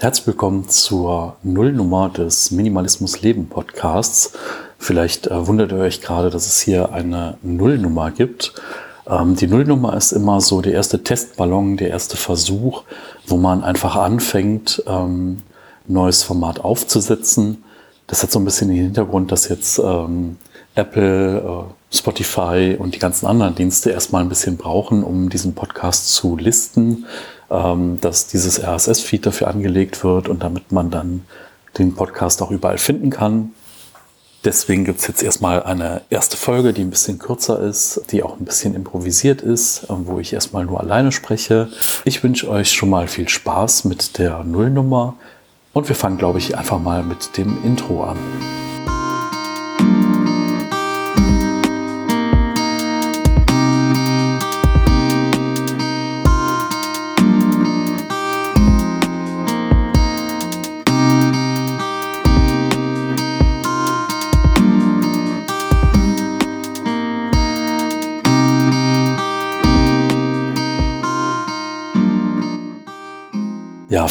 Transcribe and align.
Herzlich 0.00 0.26
willkommen 0.26 0.68
zur 0.68 1.36
Nullnummer 1.44 2.08
des 2.08 2.50
Minimalismus 2.50 3.22
Leben 3.22 3.48
Podcasts. 3.48 4.32
Vielleicht 4.76 5.28
äh, 5.28 5.46
wundert 5.46 5.70
ihr 5.70 5.78
euch 5.78 6.00
gerade, 6.00 6.30
dass 6.30 6.46
es 6.46 6.60
hier 6.60 6.92
eine 6.92 7.38
Nullnummer 7.42 8.10
gibt. 8.10 8.54
Ähm, 9.08 9.36
die 9.36 9.46
Nullnummer 9.46 9.96
ist 9.96 10.10
immer 10.10 10.40
so 10.40 10.60
der 10.60 10.72
erste 10.72 11.04
Testballon, 11.04 11.76
der 11.76 11.90
erste 11.90 12.16
Versuch, 12.16 12.82
wo 13.28 13.36
man 13.36 13.62
einfach 13.62 13.94
anfängt, 13.94 14.82
ähm, 14.88 15.42
neues 15.86 16.24
Format 16.24 16.58
aufzusetzen. 16.58 17.62
Das 18.08 18.24
hat 18.24 18.32
so 18.32 18.40
ein 18.40 18.44
bisschen 18.44 18.68
den 18.68 18.82
Hintergrund, 18.82 19.30
dass 19.30 19.48
jetzt 19.48 19.78
ähm, 19.78 20.38
Apple, 20.74 21.38
äh, 21.38 21.96
Spotify 21.96 22.76
und 22.76 22.96
die 22.96 22.98
ganzen 22.98 23.26
anderen 23.26 23.54
Dienste 23.54 23.90
erstmal 23.90 24.22
ein 24.22 24.28
bisschen 24.28 24.56
brauchen, 24.56 25.04
um 25.04 25.28
diesen 25.28 25.54
Podcast 25.54 26.12
zu 26.12 26.36
listen, 26.36 27.06
dass 27.48 28.26
dieses 28.26 28.62
RSS-Feed 28.62 29.26
dafür 29.26 29.48
angelegt 29.48 30.02
wird 30.04 30.28
und 30.28 30.42
damit 30.42 30.72
man 30.72 30.90
dann 30.90 31.24
den 31.78 31.94
Podcast 31.94 32.42
auch 32.42 32.50
überall 32.50 32.78
finden 32.78 33.10
kann. 33.10 33.52
Deswegen 34.44 34.84
gibt 34.84 35.00
es 35.00 35.06
jetzt 35.06 35.22
erstmal 35.22 35.62
eine 35.62 36.02
erste 36.10 36.36
Folge, 36.36 36.74
die 36.74 36.82
ein 36.82 36.90
bisschen 36.90 37.18
kürzer 37.18 37.60
ist, 37.60 38.02
die 38.10 38.22
auch 38.22 38.38
ein 38.38 38.44
bisschen 38.44 38.74
improvisiert 38.74 39.40
ist, 39.40 39.86
wo 39.88 40.18
ich 40.18 40.34
erstmal 40.34 40.66
nur 40.66 40.80
alleine 40.80 41.12
spreche. 41.12 41.70
Ich 42.04 42.22
wünsche 42.22 42.50
euch 42.50 42.70
schon 42.72 42.90
mal 42.90 43.08
viel 43.08 43.28
Spaß 43.28 43.84
mit 43.84 44.18
der 44.18 44.44
Nullnummer 44.44 45.14
und 45.72 45.88
wir 45.88 45.96
fangen, 45.96 46.18
glaube 46.18 46.38
ich, 46.38 46.58
einfach 46.58 46.78
mal 46.78 47.02
mit 47.02 47.38
dem 47.38 47.64
Intro 47.64 48.04
an. 48.04 48.18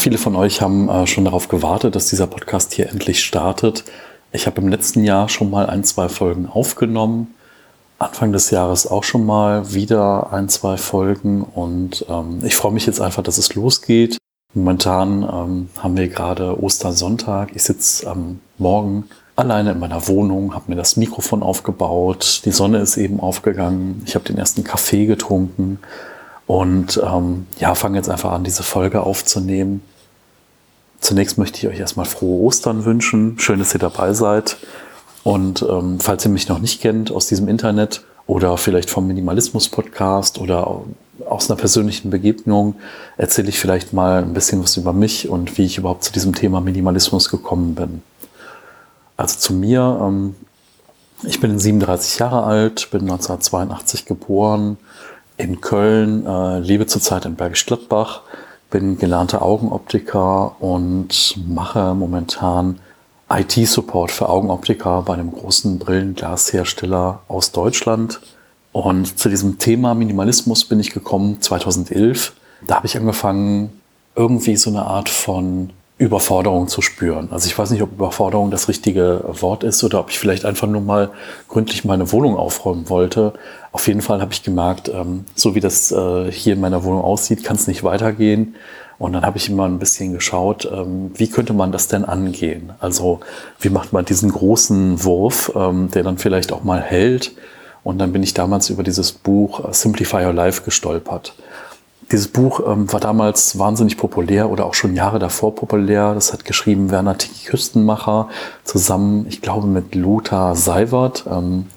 Viele 0.04 0.18
von 0.18 0.36
euch 0.36 0.62
haben 0.62 0.90
äh, 0.90 1.08
schon 1.08 1.24
darauf 1.24 1.48
gewartet, 1.48 1.96
dass 1.96 2.10
dieser 2.10 2.28
Podcast 2.28 2.74
hier 2.74 2.90
endlich 2.90 3.24
startet. 3.24 3.86
Ich 4.34 4.48
habe 4.48 4.60
im 4.60 4.68
letzten 4.68 5.06
Jahr 5.06 5.30
schon 5.30 5.50
mal 5.50 5.68
ein, 5.68 5.86
zwei 5.86 6.10
Folgen 6.10 6.46
aufgenommen. 6.46 7.34
Anfang 8.00 8.34
des 8.34 8.50
Jahres 8.50 8.86
auch 8.86 9.06
schon 9.06 9.26
mal 9.26 9.74
wieder 9.74 10.34
ein, 10.34 10.50
zwei 10.50 10.76
Folgen. 10.76 11.42
Und 11.42 12.06
ähm, 12.10 12.42
ich 12.44 12.58
freue 12.58 12.74
mich 12.74 12.86
jetzt 12.86 13.00
einfach, 13.00 13.24
dass 13.24 13.38
es 13.38 13.56
losgeht. 13.56 14.18
Momentan 14.54 15.24
ähm, 15.24 15.70
haben 15.80 15.96
wir 15.96 16.10
gerade 16.10 16.62
Ostersonntag. 16.62 17.52
Ich 17.56 17.64
sitze 17.64 18.06
am 18.10 18.42
Morgen 18.58 19.06
alleine 19.38 19.72
in 19.72 19.80
meiner 19.80 20.06
Wohnung, 20.10 20.54
habe 20.54 20.66
mir 20.68 20.76
das 20.76 20.98
Mikrofon 20.98 21.42
aufgebaut. 21.42 22.42
Die 22.44 22.52
Sonne 22.52 22.80
ist 22.80 22.98
eben 22.98 23.22
aufgegangen. 23.22 24.04
Ich 24.06 24.16
habe 24.16 24.26
den 24.26 24.38
ersten 24.38 24.66
Kaffee 24.66 25.06
getrunken 25.06 25.80
und 26.46 27.02
ähm, 27.02 27.48
ja, 27.58 27.74
fange 27.74 27.96
jetzt 27.98 28.10
einfach 28.10 28.34
an, 28.34 28.44
diese 28.44 28.64
Folge 28.64 29.02
aufzunehmen. 29.02 29.82
Zunächst 31.04 31.38
möchte 31.38 31.58
ich 31.58 31.68
euch 31.68 31.82
erstmal 31.82 32.06
frohe 32.06 32.46
Ostern 32.46 32.86
wünschen. 32.86 33.38
Schön, 33.38 33.60
dass 33.60 33.76
ihr 33.76 33.80
dabei 33.80 34.14
seid. 34.14 34.56
Und 35.24 35.62
ähm, 35.70 36.00
falls 36.00 36.24
ihr 36.24 36.32
mich 36.32 36.48
noch 36.48 36.60
nicht 36.60 36.82
kennt 36.82 37.12
aus 37.12 37.28
diesem 37.28 37.50
Internet 37.50 38.06
oder 38.26 38.56
vielleicht 38.56 38.90
vom 38.90 39.06
Minimalismus-Podcast 39.08 40.40
oder 40.40 40.80
aus 41.26 41.52
einer 41.52 41.60
persönlichen 41.60 42.10
Begegnung, 42.10 42.76
erzähle 43.18 43.50
ich 43.50 43.60
vielleicht 43.60 43.92
mal 43.92 44.24
ein 44.24 44.34
bisschen 44.34 44.64
was 44.64 44.78
über 44.78 44.94
mich 44.94 45.28
und 45.28 45.58
wie 45.58 45.66
ich 45.66 45.78
überhaupt 45.78 46.06
zu 46.06 46.14
diesem 46.14 46.36
Thema 46.36 46.62
Minimalismus 46.62 47.28
gekommen 47.28 47.76
bin. 47.76 48.02
Also 49.18 49.40
zu 49.40 49.54
mir, 49.54 50.00
ähm, 50.02 50.36
ich 51.24 51.42
bin 51.42 51.60
37 51.60 52.20
Jahre 52.20 52.44
alt, 52.44 52.90
bin 52.92 53.02
1982 53.02 54.06
geboren, 54.06 54.78
in 55.36 55.60
Köln, 55.60 56.26
äh, 56.26 56.60
lebe 56.60 56.88
zurzeit 56.88 57.26
in 57.26 57.36
Bergisch 57.36 57.66
Gladbach, 57.66 58.22
bin 58.74 58.98
gelernter 58.98 59.44
Augenoptiker 59.44 60.60
und 60.60 61.38
mache 61.48 61.94
momentan 61.94 62.80
IT-Support 63.30 64.10
für 64.10 64.28
Augenoptiker 64.28 65.04
bei 65.04 65.14
einem 65.14 65.32
großen 65.32 65.78
Brillenglashersteller 65.78 67.22
aus 67.28 67.52
Deutschland. 67.52 68.20
Und 68.72 69.20
zu 69.20 69.30
diesem 69.30 69.60
Thema 69.60 69.94
Minimalismus 69.94 70.66
bin 70.66 70.80
ich 70.80 70.90
gekommen 70.90 71.40
2011. 71.40 72.34
Da 72.66 72.78
habe 72.78 72.88
ich 72.88 72.98
angefangen, 72.98 73.80
irgendwie 74.16 74.56
so 74.56 74.72
eine 74.72 74.88
Art 74.88 75.08
von 75.08 75.70
Überforderung 76.04 76.68
zu 76.68 76.82
spüren. 76.82 77.30
Also 77.32 77.48
ich 77.48 77.58
weiß 77.58 77.72
nicht, 77.72 77.82
ob 77.82 77.94
Überforderung 77.94 78.52
das 78.52 78.68
richtige 78.68 79.24
Wort 79.26 79.64
ist 79.64 79.84
oder 79.84 80.02
ob 80.02 80.10
ich 80.10 80.20
vielleicht 80.20 80.44
einfach 80.44 80.68
nur 80.68 80.82
mal 80.82 81.12
gründlich 81.48 81.86
meine 81.86 82.12
Wohnung 82.12 82.36
aufräumen 82.36 82.90
wollte. 82.90 83.34
Auf 83.72 83.88
jeden 83.88 84.02
Fall 84.02 84.22
habe 84.22 84.34
ich 84.34 84.44
gemerkt, 84.44 84.90
ähm, 84.90 85.24
so 85.34 85.56
wie 85.56 85.62
das 85.62 85.92
äh, 85.92 86.30
hier 86.30 86.54
in 86.54 86.60
meiner 86.60 86.84
Wohnung 86.84 87.02
aussieht, 87.02 87.44
kann 87.44 87.56
es 87.56 87.68
nicht 87.68 87.84
weitergehen. 87.84 88.56
Und 89.00 89.14
dann 89.14 89.26
habe 89.26 89.38
ich 89.38 89.50
immer 89.50 89.66
ein 89.66 89.80
bisschen 89.80 90.14
geschaut, 90.14 90.70
ähm, 90.72 91.12
wie 91.16 91.30
könnte 91.30 91.54
man 91.54 91.72
das 91.72 91.88
denn 91.88 92.06
angehen? 92.06 92.74
Also 92.80 93.22
wie 93.60 93.70
macht 93.70 93.94
man 93.94 94.06
diesen 94.06 94.32
großen 94.32 95.04
Wurf, 95.04 95.52
ähm, 95.56 95.90
der 95.92 96.04
dann 96.04 96.18
vielleicht 96.18 96.52
auch 96.52 96.64
mal 96.64 96.82
hält? 96.82 97.32
Und 97.84 97.98
dann 97.98 98.14
bin 98.14 98.24
ich 98.24 98.34
damals 98.34 98.70
über 98.70 98.84
dieses 98.84 99.12
Buch 99.14 99.68
äh, 99.68 99.74
Simplify 99.74 100.26
Your 100.26 100.34
Life 100.34 100.64
gestolpert. 100.64 101.34
Dieses 102.12 102.28
Buch 102.28 102.62
ähm, 102.68 102.92
war 102.92 103.00
damals 103.00 103.58
wahnsinnig 103.58 103.98
populär 103.98 104.50
oder 104.50 104.66
auch 104.66 104.74
schon 104.74 104.96
Jahre 104.96 105.20
davor 105.20 105.56
populär. 105.56 106.14
Das 106.14 106.34
hat 106.34 106.46
geschrieben 106.46 106.92
Werner 106.92 107.18
Tiki 107.18 107.46
Küstenmacher 107.48 108.30
zusammen, 108.64 109.26
ich 109.30 109.42
glaube, 109.42 109.68
mit 109.68 109.96
Lothar 109.96 110.56
Seiwert. 110.56 111.26
Ähm, 111.30 111.68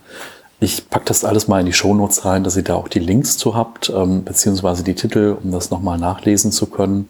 ich 0.59 0.89
packe 0.89 1.05
das 1.07 1.25
alles 1.25 1.49
mal 1.49 1.61
in 1.61 1.67
die 1.67 1.73
Shownotes 1.73 2.25
rein, 2.25 2.43
dass 2.43 2.57
ihr 2.57 2.65
da 2.65 2.75
auch 2.75 2.89
die 2.89 2.99
Links 2.99 3.37
zu 3.37 3.55
habt, 3.55 3.91
ähm, 3.95 4.25
beziehungsweise 4.25 4.83
die 4.83 4.95
Titel, 4.95 5.37
um 5.43 5.53
das 5.53 5.71
nochmal 5.71 5.99
nachlesen 5.99 6.51
zu 6.51 6.67
können. 6.67 7.09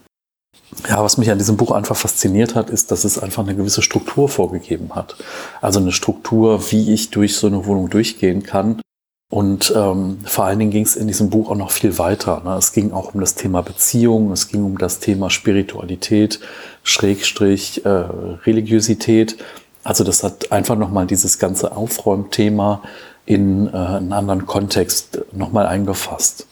Ja, 0.89 1.03
was 1.03 1.17
mich 1.17 1.31
an 1.31 1.39
diesem 1.39 1.57
Buch 1.57 1.71
einfach 1.71 1.97
fasziniert 1.97 2.57
hat, 2.57 2.71
ist, 2.71 2.91
dass 2.91 3.05
es 3.05 3.19
einfach 3.19 3.45
eine 3.45 3.55
gewisse 3.55 3.83
Struktur 3.83 4.29
vorgegeben 4.29 4.91
hat. 4.95 5.17
Also 5.61 5.79
eine 5.79 5.93
Struktur, 5.93 6.73
wie 6.73 6.93
ich 6.93 7.11
durch 7.11 7.37
so 7.37 7.47
eine 7.47 7.67
Wohnung 7.67 7.89
durchgehen 7.89 8.43
kann 8.43 8.81
und 9.29 9.73
ähm, 9.75 10.19
vor 10.25 10.45
allen 10.45 10.61
Dingen 10.61 10.71
ging 10.71 10.85
es 10.85 10.95
in 10.95 11.09
diesem 11.09 11.31
Buch 11.31 11.51
auch 11.51 11.57
noch 11.57 11.73
viel 11.73 11.99
weiter. 11.99 12.43
Ne? 12.45 12.55
Es 12.57 12.73
ging 12.73 12.93
auch 12.93 13.13
um 13.13 13.21
das 13.21 13.35
Thema 13.35 13.61
Beziehung, 13.61 14.31
es 14.31 14.49
ging 14.49 14.63
um 14.63 14.79
das 14.79 15.01
Thema 15.01 15.31
Spiritualität, 15.31 16.39
Schrägstrich, 16.85 17.85
äh, 17.85 17.89
Religiosität. 17.89 19.37
Also 19.83 20.05
das 20.05 20.23
hat 20.23 20.53
einfach 20.53 20.77
nochmal 20.77 21.07
dieses 21.07 21.41
ganze 21.41 21.77
Aufräumthema 21.77 22.83
in 23.25 23.67
äh, 23.67 23.77
einen 23.77 24.13
anderen 24.13 24.47
Kontext 24.47 25.21
nochmal 25.33 25.67
eingefasst. 25.67 26.47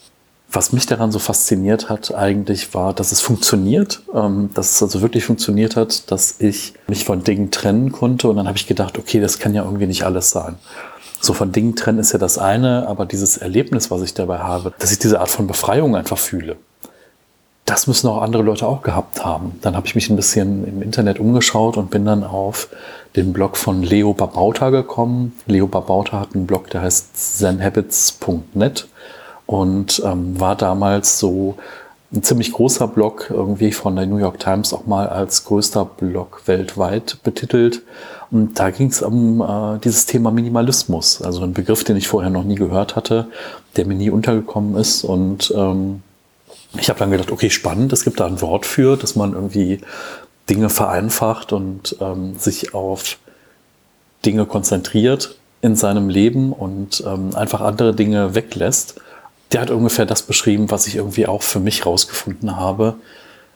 Was 0.50 0.72
mich 0.72 0.86
daran 0.86 1.10
so 1.10 1.18
fasziniert 1.18 1.88
hat 1.88 2.14
eigentlich 2.14 2.74
war, 2.74 2.94
dass 2.94 3.10
es 3.10 3.20
funktioniert, 3.20 4.02
ähm, 4.14 4.50
dass 4.54 4.72
es 4.72 4.82
also 4.82 5.02
wirklich 5.02 5.24
funktioniert 5.24 5.74
hat, 5.74 6.10
dass 6.10 6.40
ich 6.40 6.74
mich 6.86 7.04
von 7.04 7.24
Dingen 7.24 7.50
trennen 7.50 7.90
konnte 7.90 8.28
und 8.28 8.36
dann 8.36 8.46
habe 8.46 8.56
ich 8.56 8.66
gedacht, 8.66 8.98
okay, 8.98 9.20
das 9.20 9.38
kann 9.38 9.54
ja 9.54 9.64
irgendwie 9.64 9.86
nicht 9.86 10.04
alles 10.04 10.30
sein 10.30 10.56
so 11.24 11.32
von 11.32 11.52
Dingen 11.52 11.74
trennen 11.74 11.98
ist 11.98 12.12
ja 12.12 12.18
das 12.18 12.38
eine, 12.38 12.86
aber 12.86 13.06
dieses 13.06 13.36
Erlebnis, 13.36 13.90
was 13.90 14.02
ich 14.02 14.14
dabei 14.14 14.38
habe, 14.38 14.72
dass 14.78 14.92
ich 14.92 14.98
diese 14.98 15.20
Art 15.20 15.30
von 15.30 15.46
Befreiung 15.46 15.96
einfach 15.96 16.18
fühle, 16.18 16.56
das 17.64 17.86
müssen 17.86 18.08
auch 18.08 18.20
andere 18.20 18.42
Leute 18.42 18.66
auch 18.66 18.82
gehabt 18.82 19.24
haben. 19.24 19.58
Dann 19.62 19.74
habe 19.74 19.86
ich 19.86 19.94
mich 19.94 20.10
ein 20.10 20.16
bisschen 20.16 20.66
im 20.66 20.82
Internet 20.82 21.18
umgeschaut 21.18 21.78
und 21.78 21.90
bin 21.90 22.04
dann 22.04 22.22
auf 22.22 22.68
den 23.16 23.32
Blog 23.32 23.56
von 23.56 23.82
Leo 23.82 24.12
Babauta 24.12 24.68
gekommen. 24.68 25.32
Leo 25.46 25.66
Babauta 25.66 26.20
hat 26.20 26.34
einen 26.34 26.46
Blog, 26.46 26.68
der 26.70 26.82
heißt 26.82 27.38
zenhabits.net 27.38 28.86
und 29.46 30.02
ähm, 30.04 30.38
war 30.40 30.56
damals 30.56 31.18
so 31.18 31.56
ein 32.12 32.22
ziemlich 32.22 32.52
großer 32.52 32.86
Blog, 32.86 33.30
irgendwie 33.30 33.72
von 33.72 33.96
der 33.96 34.06
New 34.06 34.18
York 34.18 34.38
Times 34.38 34.72
auch 34.72 34.86
mal 34.86 35.08
als 35.08 35.44
größter 35.44 35.84
Blog 35.84 36.42
weltweit 36.46 37.18
betitelt. 37.24 37.82
Und 38.30 38.58
da 38.58 38.70
ging 38.70 38.88
es 38.88 39.02
um 39.02 39.40
äh, 39.40 39.78
dieses 39.80 40.06
Thema 40.06 40.30
Minimalismus, 40.30 41.22
also 41.22 41.42
ein 41.42 41.52
Begriff, 41.52 41.84
den 41.84 41.96
ich 41.96 42.08
vorher 42.08 42.30
noch 42.30 42.44
nie 42.44 42.54
gehört 42.54 42.96
hatte, 42.96 43.28
der 43.76 43.86
mir 43.86 43.94
nie 43.94 44.10
untergekommen 44.10 44.76
ist. 44.76 45.04
Und 45.04 45.52
ähm, 45.56 46.02
ich 46.78 46.88
habe 46.88 46.98
dann 46.98 47.10
gedacht, 47.10 47.30
okay, 47.30 47.50
spannend, 47.50 47.92
es 47.92 48.04
gibt 48.04 48.20
da 48.20 48.26
ein 48.26 48.40
Wort 48.40 48.66
für, 48.66 48.96
dass 48.96 49.16
man 49.16 49.32
irgendwie 49.32 49.80
Dinge 50.48 50.68
vereinfacht 50.68 51.52
und 51.52 51.96
ähm, 52.00 52.36
sich 52.38 52.74
auf 52.74 53.18
Dinge 54.24 54.46
konzentriert 54.46 55.36
in 55.62 55.76
seinem 55.76 56.08
Leben 56.08 56.52
und 56.52 57.02
ähm, 57.06 57.34
einfach 57.34 57.60
andere 57.60 57.94
Dinge 57.94 58.34
weglässt. 58.34 59.00
Der 59.54 59.60
hat 59.60 59.70
ungefähr 59.70 60.04
das 60.04 60.22
beschrieben, 60.22 60.72
was 60.72 60.88
ich 60.88 60.96
irgendwie 60.96 61.28
auch 61.28 61.42
für 61.42 61.60
mich 61.60 61.86
rausgefunden 61.86 62.56
habe. 62.56 62.96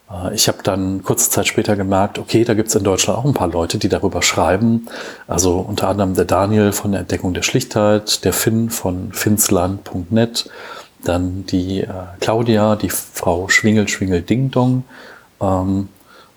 Äh, 0.09 0.33
ich 0.33 0.47
habe 0.47 0.59
dann 0.62 1.03
kurze 1.03 1.29
Zeit 1.29 1.49
später 1.49 1.75
gemerkt, 1.75 2.21
okay, 2.21 2.45
da 2.45 2.55
gibt 2.55 2.69
es 2.69 2.77
in 2.77 2.85
Deutschland 2.85 3.19
auch 3.19 3.25
ein 3.25 3.35
paar 3.35 3.49
Leute, 3.49 3.79
die 3.79 3.89
darüber 3.89 4.23
schreiben. 4.23 4.87
Also 5.27 5.59
unter 5.59 5.89
anderem 5.89 6.15
der 6.15 6.25
Daniel 6.25 6.71
von 6.71 6.93
der 6.93 7.00
Entdeckung 7.00 7.35
der 7.35 7.43
Schlichtheit, 7.43 8.25
der 8.25 8.33
Finn 8.33 8.71
von 8.71 9.12
finsland.net, 9.12 10.49
dann 11.03 11.45
die 11.47 11.81
äh, 11.81 11.89
Claudia, 12.21 12.77
die 12.77 12.91
Frau 12.91 13.49
Schwingel 13.49 13.89
Schwingel 13.89 14.23
Ding 14.23 14.53
Dong 14.53 14.85
ähm, 15.41 15.89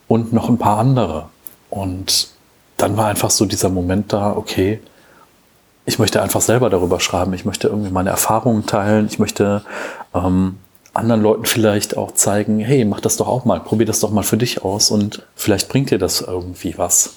und 0.08 0.34
noch 0.34 0.50
ein 0.50 0.58
paar 0.58 0.80
andere. 0.80 1.30
Und 1.70 2.30
dann 2.78 2.98
war 2.98 3.10
einfach 3.10 3.30
so 3.30 3.46
dieser 3.46 3.70
Moment 3.70 4.12
da, 4.12 4.36
okay, 4.36 4.80
ich 5.86 6.00
möchte 6.00 6.22
einfach 6.22 6.42
selber 6.42 6.70
darüber 6.70 7.00
schreiben, 7.00 7.34
ich 7.34 7.46
möchte 7.46 7.68
irgendwie 7.68 7.92
meine 7.92 8.10
Erfahrungen 8.10 8.66
teilen, 8.66 9.08
ich 9.08 9.20
möchte 9.20 9.64
ähm, 10.14 10.58
anderen 10.94 11.22
Leuten 11.22 11.46
vielleicht 11.46 11.98
auch 11.98 12.14
zeigen, 12.14 12.60
hey, 12.60 12.86
mach 12.86 13.00
das 13.00 13.18
doch 13.18 13.28
auch 13.28 13.46
mal, 13.46 13.60
probier 13.60 13.86
das 13.86 14.00
doch 14.00 14.12
mal 14.12 14.24
für 14.24 14.38
dich 14.38 14.64
aus 14.64 14.92
und 14.92 15.26
vielleicht 15.36 15.70
bringt 15.70 15.90
dir 15.90 16.00
das 16.00 16.22
irgendwie 16.22 16.78
was. 16.78 17.16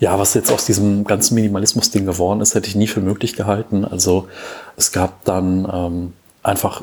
Ja, 0.00 0.18
was 0.18 0.34
jetzt 0.34 0.52
aus 0.52 0.66
diesem 0.66 1.04
ganzen 1.04 1.34
Minimalismus-Ding 1.36 2.04
geworden 2.04 2.40
ist, 2.40 2.54
hätte 2.54 2.68
ich 2.68 2.74
nie 2.74 2.88
für 2.88 3.00
möglich 3.00 3.34
gehalten. 3.34 3.84
Also 3.84 4.28
es 4.76 4.92
gab 4.92 5.24
dann 5.24 5.68
ähm, 5.72 6.12
einfach 6.42 6.82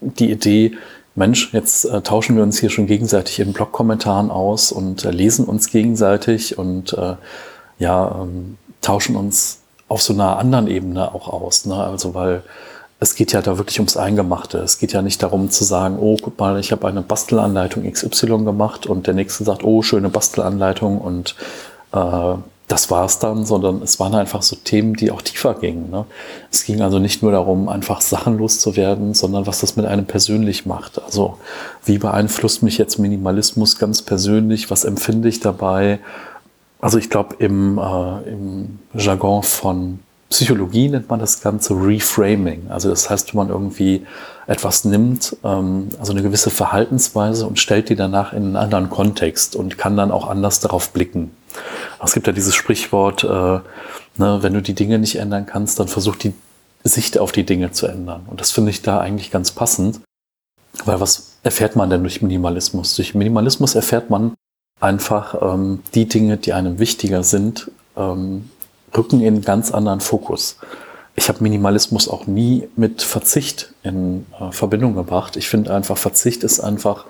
die 0.00 0.30
Idee, 0.30 0.72
Mensch, 1.14 1.52
jetzt 1.52 1.86
äh, 1.86 2.00
tauschen 2.02 2.36
wir 2.36 2.42
uns 2.42 2.60
hier 2.60 2.70
schon 2.70 2.86
gegenseitig 2.86 3.40
in 3.40 3.52
Blog-Kommentaren 3.52 4.30
aus 4.30 4.72
und 4.72 5.04
äh, 5.04 5.10
lesen 5.10 5.46
uns 5.46 5.70
gegenseitig 5.70 6.58
und 6.58 6.92
äh, 6.92 7.16
ja, 7.78 8.20
ähm, 8.22 8.56
tauschen 8.80 9.16
uns 9.16 9.59
auf 9.90 10.00
so 10.02 10.12
einer 10.12 10.38
anderen 10.38 10.68
Ebene 10.68 11.14
auch 11.14 11.28
aus. 11.28 11.66
Ne? 11.66 11.74
Also 11.74 12.14
weil 12.14 12.42
es 13.00 13.14
geht 13.14 13.32
ja 13.32 13.42
da 13.42 13.58
wirklich 13.58 13.80
ums 13.80 13.96
Eingemachte. 13.96 14.58
Es 14.58 14.78
geht 14.78 14.92
ja 14.92 15.02
nicht 15.02 15.22
darum 15.22 15.50
zu 15.50 15.64
sagen, 15.64 15.98
oh, 15.98 16.16
guck 16.20 16.38
mal, 16.38 16.60
ich 16.60 16.70
habe 16.70 16.86
eine 16.86 17.02
Bastelanleitung 17.02 17.90
XY 17.90 18.44
gemacht 18.44 18.86
und 18.86 19.06
der 19.06 19.14
nächste 19.14 19.42
sagt, 19.42 19.64
oh, 19.64 19.82
schöne 19.82 20.10
Bastelanleitung 20.10 21.00
und 21.00 21.34
äh, 21.92 22.34
das 22.68 22.88
war 22.88 23.04
es 23.04 23.18
dann, 23.18 23.44
sondern 23.44 23.82
es 23.82 23.98
waren 23.98 24.14
einfach 24.14 24.42
so 24.42 24.54
Themen, 24.54 24.94
die 24.94 25.10
auch 25.10 25.22
tiefer 25.22 25.54
gingen. 25.54 25.90
Ne? 25.90 26.04
Es 26.52 26.64
ging 26.64 26.82
also 26.82 27.00
nicht 27.00 27.20
nur 27.20 27.32
darum, 27.32 27.68
einfach 27.68 28.00
Sachen 28.00 28.38
loszuwerden, 28.38 29.12
sondern 29.12 29.44
was 29.48 29.60
das 29.60 29.74
mit 29.74 29.86
einem 29.86 30.04
persönlich 30.04 30.66
macht. 30.66 31.02
Also 31.02 31.38
wie 31.84 31.98
beeinflusst 31.98 32.62
mich 32.62 32.78
jetzt 32.78 32.98
Minimalismus 33.00 33.76
ganz 33.76 34.02
persönlich? 34.02 34.70
Was 34.70 34.84
empfinde 34.84 35.28
ich 35.28 35.40
dabei? 35.40 35.98
Also 36.80 36.98
ich 36.98 37.10
glaube, 37.10 37.36
im, 37.38 37.78
äh, 37.78 38.30
im 38.30 38.78
Jargon 38.94 39.42
von 39.42 40.00
Psychologie 40.30 40.88
nennt 40.88 41.08
man 41.08 41.18
das 41.18 41.42
Ganze 41.42 41.74
Reframing. 41.74 42.70
Also 42.70 42.88
das 42.88 43.10
heißt, 43.10 43.34
wenn 43.34 43.38
man 43.38 43.48
irgendwie 43.48 44.06
etwas 44.46 44.84
nimmt, 44.84 45.36
ähm, 45.44 45.88
also 45.98 46.12
eine 46.12 46.22
gewisse 46.22 46.50
Verhaltensweise 46.50 47.46
und 47.46 47.58
stellt 47.58 47.88
die 47.88 47.96
danach 47.96 48.32
in 48.32 48.44
einen 48.44 48.56
anderen 48.56 48.90
Kontext 48.90 49.56
und 49.56 49.76
kann 49.76 49.96
dann 49.96 50.12
auch 50.12 50.28
anders 50.28 50.60
darauf 50.60 50.90
blicken. 50.90 51.32
Es 52.02 52.14
gibt 52.14 52.26
ja 52.26 52.32
dieses 52.32 52.54
Sprichwort, 52.54 53.24
äh, 53.24 53.28
ne, 53.28 54.38
wenn 54.40 54.54
du 54.54 54.62
die 54.62 54.74
Dinge 54.74 54.98
nicht 54.98 55.16
ändern 55.16 55.46
kannst, 55.46 55.80
dann 55.80 55.88
versuch 55.88 56.16
die 56.16 56.32
Sicht 56.84 57.18
auf 57.18 57.32
die 57.32 57.44
Dinge 57.44 57.72
zu 57.72 57.86
ändern. 57.86 58.22
Und 58.26 58.40
das 58.40 58.52
finde 58.52 58.70
ich 58.70 58.82
da 58.82 59.00
eigentlich 59.00 59.30
ganz 59.30 59.50
passend, 59.50 60.00
weil 60.84 61.00
was 61.00 61.36
erfährt 61.42 61.76
man 61.76 61.90
denn 61.90 62.02
durch 62.02 62.22
Minimalismus? 62.22 62.94
Durch 62.94 63.14
Minimalismus 63.14 63.74
erfährt 63.74 64.10
man 64.10 64.34
einfach 64.80 65.54
ähm, 65.54 65.82
die 65.94 66.08
Dinge, 66.08 66.36
die 66.36 66.52
einem 66.52 66.78
wichtiger 66.78 67.22
sind, 67.22 67.70
ähm, 67.96 68.50
rücken 68.96 69.20
in 69.20 69.42
ganz 69.42 69.70
anderen 69.70 70.00
Fokus 70.00 70.56
ich 71.20 71.28
habe 71.28 71.42
Minimalismus 71.42 72.08
auch 72.08 72.26
nie 72.26 72.68
mit 72.76 73.02
Verzicht 73.02 73.74
in 73.82 74.24
äh, 74.40 74.52
Verbindung 74.52 74.94
gebracht. 74.94 75.36
Ich 75.36 75.48
finde 75.48 75.74
einfach, 75.74 75.98
Verzicht 75.98 76.44
ist 76.44 76.60
einfach 76.60 77.04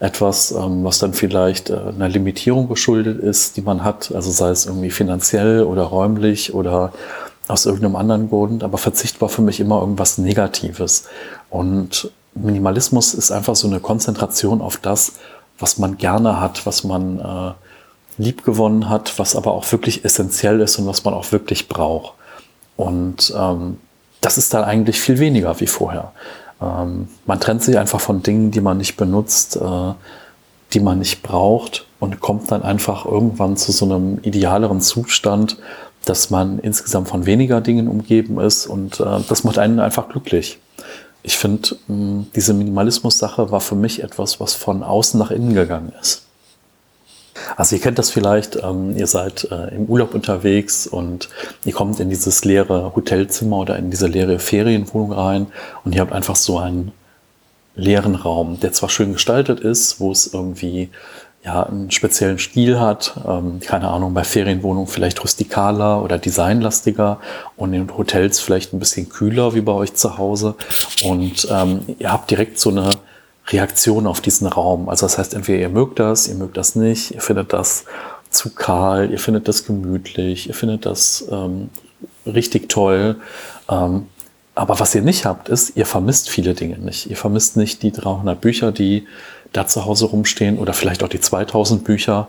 etwas, 0.00 0.50
ähm, 0.50 0.84
was 0.84 0.98
dann 0.98 1.14
vielleicht 1.14 1.70
äh, 1.70 1.76
einer 1.76 2.08
Limitierung 2.08 2.68
geschuldet 2.68 3.20
ist, 3.20 3.56
die 3.56 3.62
man 3.62 3.82
hat, 3.84 4.12
also 4.14 4.30
sei 4.30 4.50
es 4.50 4.66
irgendwie 4.66 4.90
finanziell 4.90 5.62
oder 5.62 5.84
räumlich 5.84 6.52
oder 6.52 6.92
aus 7.48 7.64
irgendeinem 7.64 7.96
anderen 7.96 8.28
Grund. 8.28 8.64
Aber 8.64 8.76
Verzicht 8.76 9.20
war 9.20 9.30
für 9.30 9.42
mich 9.42 9.60
immer 9.60 9.80
irgendwas 9.80 10.18
Negatives. 10.18 11.04
Und 11.48 12.10
Minimalismus 12.34 13.14
ist 13.14 13.30
einfach 13.30 13.54
so 13.54 13.66
eine 13.68 13.80
Konzentration 13.80 14.60
auf 14.60 14.76
das, 14.76 15.12
was 15.64 15.78
man 15.78 15.96
gerne 15.96 16.42
hat, 16.42 16.66
was 16.66 16.84
man 16.84 17.18
äh, 17.20 18.22
liebgewonnen 18.22 18.90
hat, 18.90 19.18
was 19.18 19.34
aber 19.34 19.52
auch 19.54 19.72
wirklich 19.72 20.04
essentiell 20.04 20.60
ist 20.60 20.78
und 20.78 20.86
was 20.86 21.04
man 21.04 21.14
auch 21.14 21.32
wirklich 21.32 21.68
braucht. 21.68 22.12
Und 22.76 23.32
ähm, 23.34 23.78
das 24.20 24.36
ist 24.36 24.52
dann 24.52 24.62
eigentlich 24.62 25.00
viel 25.00 25.18
weniger 25.18 25.58
wie 25.60 25.66
vorher. 25.66 26.12
Ähm, 26.60 27.08
man 27.24 27.40
trennt 27.40 27.62
sich 27.62 27.78
einfach 27.78 27.98
von 27.98 28.22
Dingen, 28.22 28.50
die 28.50 28.60
man 28.60 28.76
nicht 28.76 28.98
benutzt, 28.98 29.56
äh, 29.56 29.92
die 30.74 30.80
man 30.80 30.98
nicht 30.98 31.22
braucht 31.22 31.86
und 31.98 32.20
kommt 32.20 32.50
dann 32.52 32.62
einfach 32.62 33.06
irgendwann 33.06 33.56
zu 33.56 33.72
so 33.72 33.86
einem 33.86 34.18
idealeren 34.20 34.82
Zustand, 34.82 35.56
dass 36.04 36.28
man 36.28 36.58
insgesamt 36.58 37.08
von 37.08 37.24
weniger 37.24 37.62
Dingen 37.62 37.88
umgeben 37.88 38.38
ist 38.38 38.66
und 38.66 39.00
äh, 39.00 39.20
das 39.26 39.44
macht 39.44 39.56
einen 39.56 39.80
einfach 39.80 40.10
glücklich. 40.10 40.58
Ich 41.26 41.38
finde, 41.38 41.76
diese 41.88 42.52
Minimalismus-Sache 42.52 43.50
war 43.50 43.62
für 43.62 43.74
mich 43.74 44.02
etwas, 44.02 44.40
was 44.40 44.52
von 44.52 44.82
außen 44.82 45.18
nach 45.18 45.30
innen 45.30 45.54
gegangen 45.54 45.92
ist. 45.98 46.26
Also 47.56 47.76
ihr 47.76 47.82
kennt 47.82 47.98
das 47.98 48.10
vielleicht, 48.10 48.56
ähm, 48.62 48.94
ihr 48.96 49.06
seid 49.06 49.48
äh, 49.50 49.74
im 49.74 49.86
Urlaub 49.86 50.14
unterwegs 50.14 50.86
und 50.86 51.30
ihr 51.64 51.72
kommt 51.72 51.98
in 51.98 52.10
dieses 52.10 52.44
leere 52.44 52.94
Hotelzimmer 52.94 53.58
oder 53.58 53.76
in 53.76 53.90
diese 53.90 54.06
leere 54.06 54.38
Ferienwohnung 54.38 55.12
rein 55.12 55.46
und 55.82 55.94
ihr 55.94 56.02
habt 56.02 56.12
einfach 56.12 56.36
so 56.36 56.58
einen 56.58 56.92
leeren 57.74 58.14
Raum, 58.14 58.60
der 58.60 58.72
zwar 58.72 58.90
schön 58.90 59.14
gestaltet 59.14 59.60
ist, 59.60 60.00
wo 60.00 60.12
es 60.12 60.32
irgendwie 60.32 60.90
ja, 61.44 61.62
einen 61.64 61.90
speziellen 61.90 62.38
Stil 62.38 62.80
hat, 62.80 63.20
ähm, 63.26 63.60
keine 63.60 63.88
Ahnung, 63.88 64.14
bei 64.14 64.24
Ferienwohnungen 64.24 64.88
vielleicht 64.88 65.22
rustikaler 65.22 66.02
oder 66.02 66.18
designlastiger 66.18 67.20
und 67.56 67.74
in 67.74 67.94
Hotels 67.94 68.40
vielleicht 68.40 68.72
ein 68.72 68.78
bisschen 68.78 69.10
kühler 69.10 69.54
wie 69.54 69.60
bei 69.60 69.72
euch 69.72 69.94
zu 69.94 70.16
Hause. 70.16 70.54
Und 71.04 71.46
ähm, 71.50 71.80
ihr 71.98 72.10
habt 72.10 72.30
direkt 72.30 72.58
so 72.58 72.70
eine 72.70 72.90
Reaktion 73.48 74.06
auf 74.06 74.22
diesen 74.22 74.46
Raum. 74.46 74.88
Also 74.88 75.04
das 75.04 75.18
heißt, 75.18 75.34
entweder 75.34 75.58
ihr 75.58 75.68
mögt 75.68 75.98
das, 75.98 76.28
ihr 76.28 76.34
mögt 76.36 76.56
das 76.56 76.76
nicht, 76.76 77.10
ihr 77.10 77.20
findet 77.20 77.52
das 77.52 77.84
zu 78.30 78.50
kahl, 78.50 79.10
ihr 79.10 79.18
findet 79.18 79.46
das 79.46 79.66
gemütlich, 79.66 80.48
ihr 80.48 80.54
findet 80.54 80.86
das 80.86 81.26
ähm, 81.30 81.68
richtig 82.24 82.70
toll. 82.70 83.16
Ähm, 83.70 84.06
aber 84.54 84.80
was 84.80 84.94
ihr 84.94 85.02
nicht 85.02 85.26
habt, 85.26 85.50
ist, 85.50 85.76
ihr 85.76 85.84
vermisst 85.84 86.30
viele 86.30 86.54
Dinge 86.54 86.78
nicht. 86.78 87.10
Ihr 87.10 87.16
vermisst 87.16 87.56
nicht 87.56 87.82
die 87.82 87.92
300 87.92 88.40
Bücher, 88.40 88.72
die 88.72 89.06
da 89.54 89.66
zu 89.66 89.86
Hause 89.86 90.06
rumstehen 90.06 90.58
oder 90.58 90.74
vielleicht 90.74 91.02
auch 91.02 91.08
die 91.08 91.20
2000 91.20 91.84
Bücher. 91.84 92.28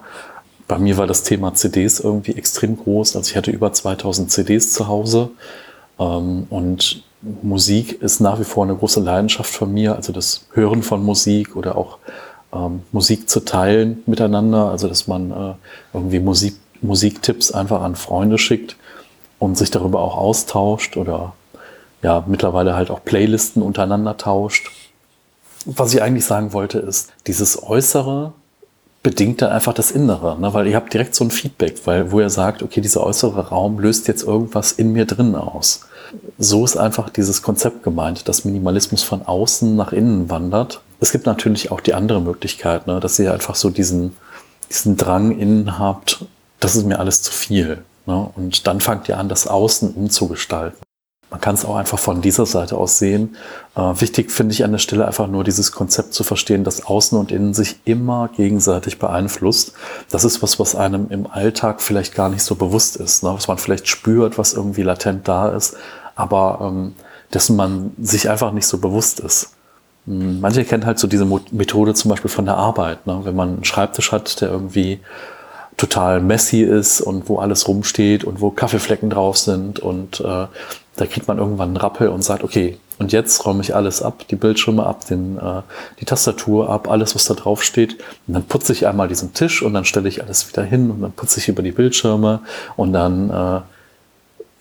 Bei 0.67 0.79
mir 0.79 0.97
war 0.97 1.07
das 1.07 1.23
Thema 1.23 1.53
CDs 1.53 1.99
irgendwie 1.99 2.33
extrem 2.33 2.77
groß. 2.77 3.15
Also 3.15 3.29
ich 3.29 3.35
hatte 3.37 3.51
über 3.51 3.73
2000 3.73 4.31
CDs 4.31 4.71
zu 4.71 4.87
Hause. 4.87 5.31
Ähm, 5.99 6.47
und 6.49 7.03
Musik 7.41 8.01
ist 8.01 8.19
nach 8.19 8.39
wie 8.39 8.43
vor 8.43 8.63
eine 8.63 8.75
große 8.75 8.99
Leidenschaft 8.99 9.51
von 9.51 9.73
mir, 9.73 9.95
also 9.95 10.13
das 10.13 10.45
Hören 10.53 10.83
von 10.83 11.03
Musik 11.03 11.55
oder 11.55 11.75
auch 11.77 11.97
ähm, 12.53 12.83
Musik 12.91 13.29
zu 13.29 13.39
teilen 13.41 14.03
miteinander, 14.05 14.69
also 14.69 14.87
dass 14.87 15.07
man 15.07 15.31
äh, 15.31 15.53
irgendwie 15.93 16.19
Musik, 16.19 16.55
Musiktipps 16.81 17.51
einfach 17.51 17.81
an 17.81 17.95
Freunde 17.95 18.37
schickt 18.37 18.75
und 19.39 19.57
sich 19.57 19.71
darüber 19.71 20.01
auch 20.01 20.15
austauscht 20.17 20.97
oder 20.97 21.33
ja, 22.03 22.23
mittlerweile 22.27 22.75
halt 22.75 22.91
auch 22.91 23.03
Playlisten 23.03 23.63
untereinander 23.63 24.17
tauscht. 24.17 24.69
Was 25.65 25.93
ich 25.93 26.01
eigentlich 26.01 26.25
sagen 26.25 26.53
wollte, 26.53 26.79
ist, 26.79 27.11
dieses 27.27 27.61
Äußere 27.63 28.33
bedingt 29.03 29.41
dann 29.41 29.51
einfach 29.51 29.73
das 29.73 29.91
Innere, 29.91 30.39
ne? 30.39 30.53
weil 30.53 30.67
ihr 30.67 30.75
habt 30.75 30.93
direkt 30.93 31.13
so 31.15 31.23
ein 31.23 31.31
Feedback, 31.31 31.75
weil, 31.85 32.11
wo 32.11 32.19
ihr 32.19 32.29
sagt, 32.29 32.63
okay, 32.63 32.81
dieser 32.81 33.03
äußere 33.03 33.49
Raum 33.49 33.79
löst 33.79 34.07
jetzt 34.07 34.23
irgendwas 34.23 34.71
in 34.71 34.93
mir 34.93 35.05
drin 35.05 35.35
aus 35.35 35.81
so 36.37 36.65
ist 36.65 36.77
einfach 36.77 37.09
dieses 37.09 37.41
Konzept 37.41 37.83
gemeint, 37.83 38.27
dass 38.27 38.45
Minimalismus 38.45 39.03
von 39.03 39.23
außen 39.23 39.75
nach 39.75 39.93
innen 39.93 40.29
wandert. 40.29 40.81
Es 40.99 41.11
gibt 41.11 41.25
natürlich 41.25 41.71
auch 41.71 41.81
die 41.81 41.93
andere 41.93 42.21
Möglichkeit, 42.21 42.87
ne, 42.87 42.99
dass 42.99 43.19
ihr 43.19 43.33
einfach 43.33 43.55
so 43.55 43.69
diesen, 43.69 44.15
diesen 44.69 44.97
Drang 44.97 45.37
innen 45.37 45.77
habt, 45.79 46.25
das 46.59 46.75
ist 46.75 46.85
mir 46.85 46.99
alles 46.99 47.21
zu 47.21 47.31
viel. 47.31 47.83
Ne? 48.05 48.29
Und 48.35 48.67
dann 48.67 48.81
fangt 48.81 49.09
ihr 49.09 49.17
an, 49.17 49.29
das 49.29 49.47
Außen 49.47 49.93
umzugestalten. 49.93 50.84
Man 51.35 51.41
kann 51.41 51.55
es 51.55 51.65
auch 51.65 51.75
einfach 51.75 51.99
von 51.99 52.21
dieser 52.21 52.45
Seite 52.45 52.77
aus 52.77 52.97
sehen. 52.97 53.35
Äh, 53.75 53.81
wichtig 53.99 54.31
finde 54.31 54.53
ich 54.53 54.63
an 54.63 54.71
der 54.71 54.79
Stelle 54.79 55.05
einfach 55.05 55.27
nur 55.27 55.43
dieses 55.43 55.73
Konzept 55.73 56.13
zu 56.13 56.23
verstehen, 56.23 56.63
dass 56.63 56.85
Außen 56.85 57.19
und 57.19 57.29
Innen 57.29 57.53
sich 57.53 57.75
immer 57.83 58.29
gegenseitig 58.29 58.99
beeinflusst. 58.99 59.73
Das 60.09 60.23
ist 60.23 60.41
was, 60.41 60.61
was 60.61 60.77
einem 60.77 61.07
im 61.09 61.27
Alltag 61.27 61.81
vielleicht 61.81 62.15
gar 62.15 62.29
nicht 62.29 62.41
so 62.41 62.55
bewusst 62.55 62.95
ist, 62.95 63.21
ne? 63.21 63.33
was 63.33 63.49
man 63.49 63.57
vielleicht 63.57 63.89
spürt, 63.89 64.37
was 64.37 64.53
irgendwie 64.53 64.83
latent 64.83 65.27
da 65.27 65.49
ist, 65.49 65.75
aber 66.15 66.59
ähm, 66.61 66.93
dessen 67.33 67.57
man 67.57 67.91
sich 68.01 68.29
einfach 68.29 68.53
nicht 68.53 68.65
so 68.65 68.77
bewusst 68.77 69.19
ist. 69.19 69.55
Hm, 70.07 70.39
manche 70.39 70.63
kennen 70.63 70.85
halt 70.85 70.99
so 70.99 71.07
diese 71.07 71.25
Methode 71.25 71.95
zum 71.95 72.11
Beispiel 72.11 72.31
von 72.31 72.45
der 72.45 72.55
Arbeit. 72.55 73.07
Ne? 73.07 73.19
Wenn 73.23 73.35
man 73.35 73.55
einen 73.55 73.65
Schreibtisch 73.65 74.13
hat, 74.13 74.39
der 74.39 74.51
irgendwie 74.51 75.01
total 75.75 76.21
messy 76.21 76.61
ist 76.61 77.01
und 77.01 77.27
wo 77.27 77.39
alles 77.39 77.67
rumsteht 77.67 78.23
und 78.23 78.39
wo 78.39 78.51
Kaffeeflecken 78.51 79.09
drauf 79.09 79.37
sind 79.37 79.79
und 79.79 80.21
äh, 80.21 80.47
da 80.95 81.05
kriegt 81.05 81.27
man 81.27 81.37
irgendwann 81.37 81.69
einen 81.69 81.77
Rappel 81.77 82.09
und 82.09 82.23
sagt, 82.23 82.43
okay, 82.43 82.77
und 82.97 83.11
jetzt 83.11 83.45
räume 83.45 83.61
ich 83.61 83.75
alles 83.75 84.01
ab, 84.01 84.25
die 84.29 84.35
Bildschirme 84.35 84.85
ab, 84.85 85.05
den, 85.07 85.37
äh, 85.37 85.61
die 85.99 86.05
Tastatur 86.05 86.69
ab, 86.69 86.89
alles, 86.89 87.13
was 87.15 87.25
da 87.25 87.33
drauf 87.33 87.63
steht. 87.63 87.95
Und 88.27 88.35
dann 88.35 88.43
putze 88.43 88.71
ich 88.71 88.87
einmal 88.87 89.07
diesen 89.07 89.33
Tisch 89.33 89.61
und 89.61 89.73
dann 89.73 89.83
stelle 89.83 90.07
ich 90.07 90.23
alles 90.23 90.47
wieder 90.47 90.63
hin 90.63 90.89
und 90.89 91.01
dann 91.01 91.11
putze 91.11 91.39
ich 91.39 91.49
über 91.49 91.61
die 91.61 91.73
Bildschirme 91.73 92.39
und 92.77 92.93
dann, 92.93 93.29
äh, 93.29 93.61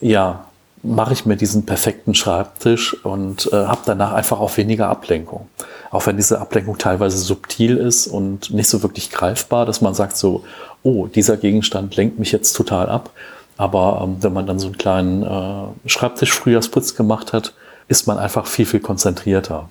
ja, 0.00 0.46
mache 0.82 1.14
ich 1.14 1.24
mir 1.24 1.36
diesen 1.36 1.64
perfekten 1.64 2.14
Schreibtisch 2.14 2.94
und 3.04 3.50
äh, 3.52 3.56
habe 3.56 3.80
danach 3.86 4.12
einfach 4.12 4.38
auch 4.38 4.54
weniger 4.56 4.88
Ablenkung. 4.88 5.48
Auch 5.90 6.06
wenn 6.06 6.16
diese 6.16 6.40
Ablenkung 6.40 6.76
teilweise 6.76 7.16
subtil 7.16 7.78
ist 7.78 8.06
und 8.06 8.50
nicht 8.50 8.68
so 8.68 8.82
wirklich 8.82 9.10
greifbar, 9.10 9.64
dass 9.64 9.80
man 9.80 9.94
sagt 9.94 10.16
so, 10.16 10.44
oh, 10.82 11.06
dieser 11.06 11.38
Gegenstand 11.38 11.96
lenkt 11.96 12.18
mich 12.18 12.32
jetzt 12.32 12.52
total 12.52 12.90
ab. 12.90 13.10
Aber 13.56 14.00
ähm, 14.02 14.16
wenn 14.20 14.32
man 14.32 14.46
dann 14.46 14.58
so 14.58 14.66
einen 14.66 14.78
kleinen 14.78 15.22
äh, 15.22 15.88
Schreibtisch-Frühjahrsputz 15.88 16.96
gemacht 16.96 17.32
hat, 17.32 17.54
ist 17.88 18.06
man 18.06 18.18
einfach 18.18 18.46
viel, 18.46 18.66
viel 18.66 18.80
konzentrierter. 18.80 19.68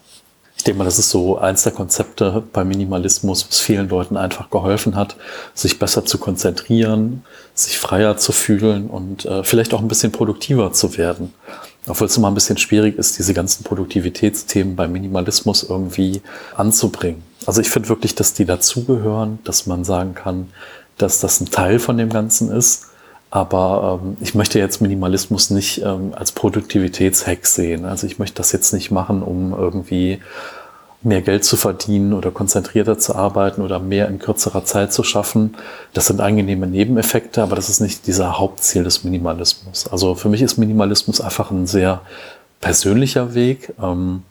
Ich 0.56 0.63
denke 0.63 0.78
mal, 0.78 0.86
das 0.86 1.00
ist 1.00 1.10
so 1.10 1.38
eins 1.38 1.63
der 1.63 1.74
Konzepte 1.74 2.44
beim 2.54 2.70
Minimalismus, 2.70 3.46
was 3.50 3.60
vielen 3.60 3.90
Leuten 3.90 4.16
einfach 4.16 4.50
geholfen 4.50 4.96
hat, 4.96 5.18
sich 5.54 5.80
besser 5.80 6.06
zu 6.06 6.18
konzentrieren, 6.20 7.25
sich 7.54 7.78
freier 7.78 8.18
zu 8.18 8.32
fühlen 8.32 8.88
und 8.88 9.25
äh, 9.25 9.44
vielleicht 9.44 9.74
auch 9.74 9.82
ein 9.82 9.88
bisschen 9.88 10.12
produktiver 10.12 10.72
zu 10.72 10.98
werden. 10.98 11.34
Obwohl 11.86 12.08
es 12.08 12.16
immer 12.16 12.30
ein 12.30 12.34
bisschen 12.34 12.58
schwierig 12.58 12.98
ist, 12.98 13.18
diese 13.20 13.34
ganzen 13.34 13.66
Produktivitätsthemen 13.66 14.75
beim 14.75 14.94
Minimalismus 14.94 15.63
irgendwie 15.63 16.22
anzubringen. 16.56 17.24
Also 17.46 17.60
ich 17.60 17.70
finde 17.70 17.90
wirklich, 17.90 18.16
dass 18.16 18.34
die 18.34 18.46
dazugehören, 18.46 19.40
dass 19.44 19.66
man 19.66 19.84
sagen 19.84 20.13
kann, 20.13 20.50
dass 20.98 21.20
das 21.20 21.42
ein 21.42 21.50
Teil 21.50 21.80
von 21.80 21.98
dem 21.98 22.10
Ganzen 22.10 22.52
ist. 22.52 22.86
Aber 23.36 24.00
ähm, 24.00 24.16
ich 24.22 24.36
möchte 24.36 24.60
jetzt 24.60 24.80
Minimalismus 24.80 25.50
nicht 25.50 25.82
ähm, 25.82 26.13
als 26.13 26.34
Produktivitätshack 26.34 27.48
sehen. 27.48 27.84
Also 27.84 28.06
ich 28.06 28.20
möchte 28.20 28.36
das 28.36 28.52
jetzt 28.52 28.74
nicht 28.74 28.92
machen, 28.92 29.24
um 29.24 29.54
irgendwie 29.54 30.20
mehr 31.02 31.24
Geld 31.24 31.44
zu 31.44 31.58
verdienen 31.58 32.13
oder 32.13 32.30
konzentrierter 32.30 33.00
zu 33.00 33.16
arbeiten 33.16 33.63
oder 33.63 33.80
mehr 33.80 34.08
in 34.08 34.20
kürzerer 34.20 34.66
Zeit 34.66 34.94
zu 34.94 35.02
schaffen. 35.02 35.56
Das 35.94 36.06
sind 36.06 36.22
angenehme 36.22 36.68
Nebeneffekte, 36.68 37.42
aber 37.42 37.56
das 37.56 37.70
ist 37.70 37.80
nicht 37.80 38.06
dieser 38.06 38.38
Hauptziel 38.38 38.84
des 38.84 39.04
Minimalismus. 39.04 39.88
Also 39.88 40.13
für 40.13 40.30
mich 40.30 40.44
ist 40.44 40.60
Minimalismus 40.60 41.20
einfach 41.20 41.50
ein 41.50 41.66
sehr 41.66 42.02
persönlicher 42.62 43.34
Weg. 43.34 43.74
Ähm, 43.82 44.22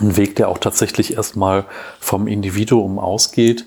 ein 0.00 0.16
Weg, 0.16 0.34
der 0.34 0.48
auch 0.48 0.58
tatsächlich 0.58 1.16
erstmal 1.16 1.64
vom 2.00 2.26
Individuum 2.26 2.98
ausgeht 2.98 3.66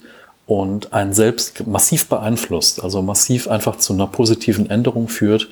und 0.49 0.93
einen 0.93 1.13
selbst 1.13 1.67
massiv 1.67 2.09
beeinflusst, 2.09 2.83
also 2.83 3.03
massiv 3.03 3.47
einfach 3.47 3.75
zu 3.75 3.93
einer 3.93 4.07
positiven 4.07 4.67
Änderung 4.67 5.07
führt. 5.07 5.47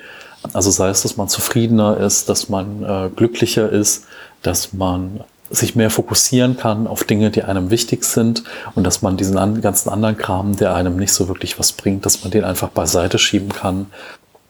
Also 0.54 0.72
sei 0.72 0.90
es, 0.90 1.04
dass 1.04 1.18
man 1.18 1.30
zufriedener 1.30 1.98
ist, 1.98 2.30
dass 2.30 2.50
man 2.50 2.84
äh, 2.84 3.10
glücklicher 3.16 3.70
ist, 3.70 4.06
dass 4.42 4.74
man 4.74 5.22
sich 5.52 5.76
mehr 5.76 5.92
fokussieren 5.92 6.58
kann 6.58 6.88
auf 6.88 7.04
Dinge, 7.04 7.30
die 7.30 7.44
einem 7.44 7.70
wichtig 7.70 8.06
sind 8.06 8.44
und 8.74 8.86
dass 8.86 9.04
man 9.04 9.18
diesen 9.18 9.38
an, 9.38 9.62
ganzen 9.62 9.90
anderen 9.90 10.18
Kram, 10.18 10.56
der 10.56 10.74
einem 10.74 10.96
nicht 10.96 11.14
so 11.14 11.28
wirklich 11.28 11.60
was 11.60 11.74
bringt, 11.74 12.04
dass 12.04 12.24
man 12.24 12.32
den 12.32 12.44
einfach 12.44 12.70
beiseite 12.70 13.20
schieben 13.20 13.50
kann 13.50 13.86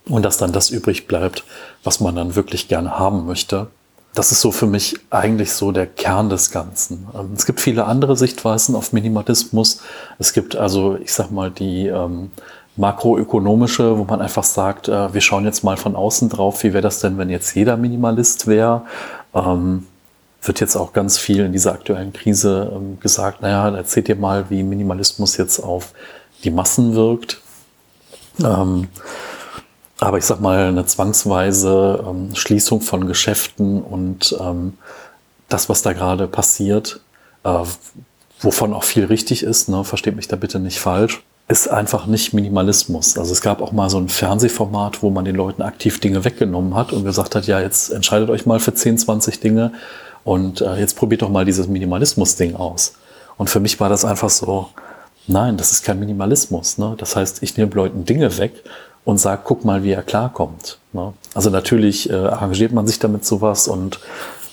und 0.08 0.24
dass 0.24 0.38
dann 0.38 0.54
das 0.54 0.70
übrig 0.70 1.08
bleibt, 1.08 1.44
was 1.84 2.00
man 2.00 2.16
dann 2.16 2.36
wirklich 2.36 2.70
gerne 2.70 2.98
haben 2.98 3.26
möchte 3.26 3.68
das 4.18 4.32
ist 4.32 4.42
so 4.42 4.52
für 4.52 4.66
mich 4.66 4.96
eigentlich 5.12 5.52
so 5.52 5.72
der 5.72 5.86
Kern 5.86 6.30
des 6.30 6.50
Ganzen. 6.50 7.08
Ähm, 7.14 7.34
es 7.36 7.46
gibt 7.46 7.62
viele 7.62 7.86
andere 7.86 8.18
Sichtweisen 8.18 8.76
auf 8.76 8.92
Minimalismus. 8.92 9.82
Es 10.18 10.34
gibt 10.34 10.56
also, 10.56 10.96
ich 10.96 11.14
sag 11.14 11.30
mal, 11.30 11.52
die 11.52 11.86
ähm, 11.86 12.32
makroökonomische, 12.78 13.96
wo 14.00 14.06
man 14.06 14.20
einfach 14.20 14.44
sagt, 14.44 14.88
äh, 14.88 15.14
wir 15.14 15.22
schauen 15.22 15.46
jetzt 15.46 15.64
mal 15.64 15.78
von 15.78 15.96
außen 15.96 16.30
drauf, 16.30 16.64
wie 16.64 16.74
wäre 16.74 16.82
das 16.82 17.00
denn, 17.00 17.20
wenn 17.20 17.30
jetzt 17.30 17.56
jeder 17.56 17.78
Minimalist 17.78 18.48
wäre. 18.48 18.82
Ähm, 19.36 19.86
wird 20.42 20.62
jetzt 20.62 20.76
auch 20.76 20.94
ganz 20.94 21.20
viel 21.20 21.46
in 21.46 21.52
dieser 21.52 21.74
aktuellen 21.74 22.12
Krise 22.12 22.72
ähm, 22.76 23.00
gesagt, 23.00 23.44
naja, 23.44 23.70
erzählt 23.70 24.10
ihr 24.10 24.16
mal, 24.16 24.50
wie 24.50 24.64
Minimalismus 24.64 25.38
jetzt 25.38 25.60
auf 25.60 25.94
die 26.44 26.52
Massen 26.52 26.96
wirkt. 26.96 27.40
Ähm, 28.44 28.88
aber 30.00 30.18
ich 30.18 30.26
sag 30.26 30.40
mal, 30.42 30.68
eine 30.68 30.86
zwangsweise 30.86 32.04
ähm, 32.08 32.36
Schließung 32.36 32.82
von 32.82 33.08
Geschäften 33.08 33.82
und 33.82 34.36
ähm, 34.40 34.78
das, 35.50 35.70
was 35.70 35.82
da 35.82 35.94
gerade 35.94 36.28
passiert, 36.28 37.00
äh, 37.44 37.64
wovon 38.40 38.74
auch 38.74 38.84
viel 38.84 39.06
richtig 39.06 39.44
ist, 39.44 39.70
ne, 39.70 39.84
versteht 39.84 40.16
mich 40.16 40.28
da 40.28 40.36
bitte 40.36 40.60
nicht 40.60 40.80
falsch, 40.80 41.24
ist 41.48 41.70
einfach 41.70 42.06
nicht 42.06 42.34
Minimalismus. 42.34 43.18
Also 43.18 43.32
es 43.32 43.42
gab 43.42 43.62
auch 43.62 43.72
mal 43.72 43.90
so 43.90 43.98
ein 43.98 44.10
Fernsehformat, 44.10 45.02
wo 45.02 45.10
man 45.10 45.26
den 45.26 45.36
Leuten 45.36 45.62
aktiv 45.62 46.00
Dinge 46.00 46.26
weggenommen 46.26 46.76
hat 46.76 46.92
und 46.94 47.06
gesagt 47.06 47.36
hat, 47.36 47.48
ja, 47.48 47.60
jetzt 47.62 47.90
entscheidet 47.90 48.30
euch 48.30 48.46
mal 48.46 48.60
für 48.60 48.74
10, 48.74 48.98
20 49.00 49.40
Dinge 49.40 49.72
und 50.24 50.62
äh, 50.62 50.76
jetzt 50.76 50.98
probiert 50.98 51.22
doch 51.22 51.30
mal 51.30 51.46
dieses 51.46 51.68
Minimalismus-Ding 51.68 52.56
aus. 52.56 52.96
Und 53.38 53.50
für 53.50 53.62
mich 53.62 53.80
war 53.80 53.90
das 53.90 54.04
einfach 54.04 54.30
so, 54.30 54.70
nein, 55.28 55.58
das 55.58 55.72
ist 55.72 55.84
kein 55.84 56.00
Minimalismus. 56.00 56.78
Ne? 56.78 56.96
Das 56.98 57.16
heißt, 57.16 57.42
ich 57.44 57.56
nehme 57.56 57.72
Leuten 57.74 58.04
Dinge 58.04 58.38
weg 58.38 58.64
und 59.08 59.20
sagt, 59.20 59.46
guck 59.46 59.64
mal, 59.64 59.86
wie 59.86 59.92
er 59.92 60.04
klarkommt. 60.04 60.80
Ne? 60.92 61.14
Also 61.34 61.50
natürlich 61.50 62.10
äh, 62.10 62.14
arrangiert 62.14 62.74
man 62.74 62.86
sich 62.88 63.00
damit 63.00 63.24
sowas 63.24 63.70
und 63.70 64.02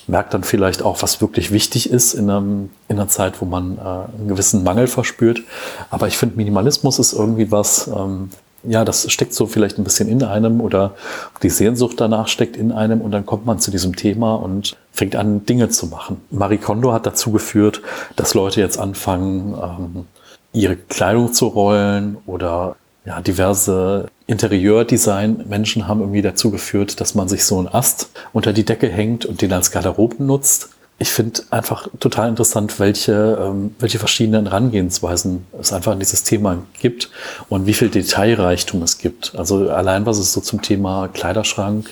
merkt 0.07 0.33
dann 0.33 0.45
vielleicht 0.45 0.81
auch, 0.81 1.03
was 1.03 1.21
wirklich 1.21 1.51
wichtig 1.51 1.91
ist 1.91 2.15
in, 2.15 2.31
einem, 2.31 2.71
in 2.87 2.97
einer 2.97 3.09
Zeit, 3.09 3.41
wo 3.41 3.47
man 3.47 3.79
äh, 3.79 3.81
einen 3.81 4.29
gewissen 4.29 4.63
Mangel 4.63 4.87
verspürt. 4.87 5.43
Aber 5.91 6.07
ich 6.07 6.17
finde, 6.17 6.37
Minimalismus 6.37 7.01
ist 7.01 7.15
irgendwie 7.15 7.51
was, 7.51 7.89
ähm, 7.89 8.31
ja, 8.63 8.85
das 8.85 9.11
steckt 9.11 9.35
so 9.35 9.49
vielleicht 9.49 9.77
ein 9.79 9.83
bisschen 9.83 10.09
in 10.09 10.23
einem 10.23 10.61
oder 10.61 10.95
die 11.43 11.51
Sehnsucht 11.51 12.01
danach 12.01 12.29
steckt 12.29 12.57
in 12.57 12.71
einem 12.71 13.01
und 13.01 13.11
dann 13.11 13.27
kommt 13.27 13.47
man 13.47 13.59
zu 13.59 13.73
diesem 13.73 13.97
Thema 13.97 14.37
und 14.37 14.77
fängt 14.93 15.17
an, 15.17 15.45
Dinge 15.47 15.69
zu 15.71 15.89
machen. 15.89 16.21
Marie 16.31 16.59
Kondo 16.59 16.93
hat 16.93 17.07
dazu 17.07 17.33
geführt, 17.33 17.83
dass 18.15 18.35
Leute 18.35 18.61
jetzt 18.61 18.79
anfangen, 18.79 19.53
ähm, 19.61 20.07
ihre 20.53 20.77
Kleidung 20.77 21.33
zu 21.33 21.49
rollen 21.49 22.19
oder 22.27 22.77
ja, 23.05 23.21
diverse 23.21 24.09
Interieurdesign-Menschen 24.27 25.87
haben 25.87 26.01
irgendwie 26.01 26.23
dazu 26.23 26.51
geführt, 26.51 27.01
dass 27.01 27.15
man 27.15 27.29
sich 27.29 27.45
so 27.45 27.59
einen 27.59 27.69
Ast 27.69 28.11
unter 28.33 28.53
die 28.53 28.65
Decke 28.65 28.89
hängt 28.89 29.27
und 29.27 29.43
den 29.43 29.53
als 29.53 29.71
Garderobe 29.71 30.23
nutzt. 30.23 30.71
Ich 30.99 31.11
finde 31.11 31.43
einfach 31.51 31.89
total 31.99 32.29
interessant, 32.29 32.79
welche, 32.79 33.39
ähm, 33.41 33.75
welche 33.79 33.99
verschiedenen 33.99 34.47
Herangehensweisen 34.47 35.45
es 35.61 35.73
einfach 35.73 35.93
an 35.93 35.99
dieses 35.99 36.23
Thema 36.23 36.63
gibt 36.81 37.11
und 37.49 37.67
wie 37.67 37.75
viel 37.75 37.91
Detailreichtum 37.91 38.81
es 38.83 38.97
gibt. 38.99 39.35
Also 39.37 39.69
allein 39.69 40.07
was 40.07 40.19
es 40.19 40.33
so 40.33 40.41
zum 40.41 40.63
Thema 40.63 41.09
Kleiderschrank, 41.09 41.91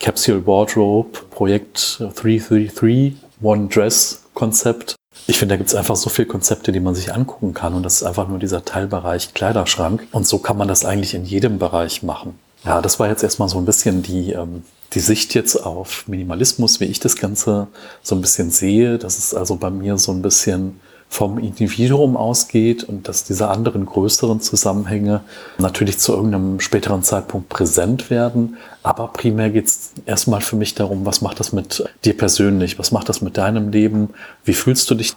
Capsule 0.00 0.46
Wardrobe, 0.46 1.20
Projekt 1.30 2.00
333, 2.00 3.14
One 3.40 3.68
Dress 3.68 4.24
Konzept 4.40 4.96
ich 5.26 5.38
finde, 5.38 5.54
da 5.54 5.56
gibt 5.56 5.68
es 5.68 5.74
einfach 5.74 5.96
so 5.96 6.08
viele 6.08 6.28
Konzepte, 6.28 6.72
die 6.72 6.80
man 6.80 6.94
sich 6.94 7.12
angucken 7.12 7.54
kann. 7.54 7.74
Und 7.74 7.82
das 7.82 7.96
ist 7.96 8.02
einfach 8.04 8.28
nur 8.28 8.38
dieser 8.38 8.64
Teilbereich 8.64 9.34
Kleiderschrank. 9.34 10.06
Und 10.12 10.26
so 10.26 10.38
kann 10.38 10.56
man 10.56 10.68
das 10.68 10.84
eigentlich 10.84 11.14
in 11.14 11.24
jedem 11.24 11.58
Bereich 11.58 12.02
machen. 12.02 12.38
Ja, 12.64 12.80
das 12.80 13.00
war 13.00 13.08
jetzt 13.08 13.22
erstmal 13.22 13.48
so 13.48 13.58
ein 13.58 13.64
bisschen 13.64 14.02
die, 14.02 14.32
ähm, 14.32 14.64
die 14.92 15.00
Sicht 15.00 15.34
jetzt 15.34 15.56
auf 15.56 16.06
Minimalismus, 16.06 16.80
wie 16.80 16.84
ich 16.84 17.00
das 17.00 17.16
Ganze 17.16 17.68
so 18.02 18.14
ein 18.14 18.20
bisschen 18.20 18.50
sehe. 18.50 18.98
Das 18.98 19.18
ist 19.18 19.34
also 19.34 19.56
bei 19.56 19.70
mir 19.70 19.98
so 19.98 20.12
ein 20.12 20.22
bisschen 20.22 20.80
vom 21.10 21.38
Individuum 21.38 22.16
ausgeht 22.16 22.84
und 22.84 23.08
dass 23.08 23.24
diese 23.24 23.48
anderen 23.48 23.84
größeren 23.84 24.40
Zusammenhänge 24.40 25.22
natürlich 25.58 25.98
zu 25.98 26.14
irgendeinem 26.14 26.60
späteren 26.60 27.02
Zeitpunkt 27.02 27.48
präsent 27.48 28.10
werden. 28.10 28.56
Aber 28.84 29.08
primär 29.08 29.50
geht 29.50 29.66
es 29.66 29.90
erstmal 30.06 30.40
für 30.40 30.54
mich 30.54 30.76
darum, 30.76 31.04
was 31.04 31.20
macht 31.20 31.40
das 31.40 31.52
mit 31.52 31.84
dir 32.04 32.16
persönlich? 32.16 32.78
Was 32.78 32.92
macht 32.92 33.08
das 33.08 33.22
mit 33.22 33.36
deinem 33.36 33.72
Leben? 33.72 34.10
Wie 34.44 34.52
fühlst 34.52 34.88
du 34.88 34.94
dich? 34.94 35.16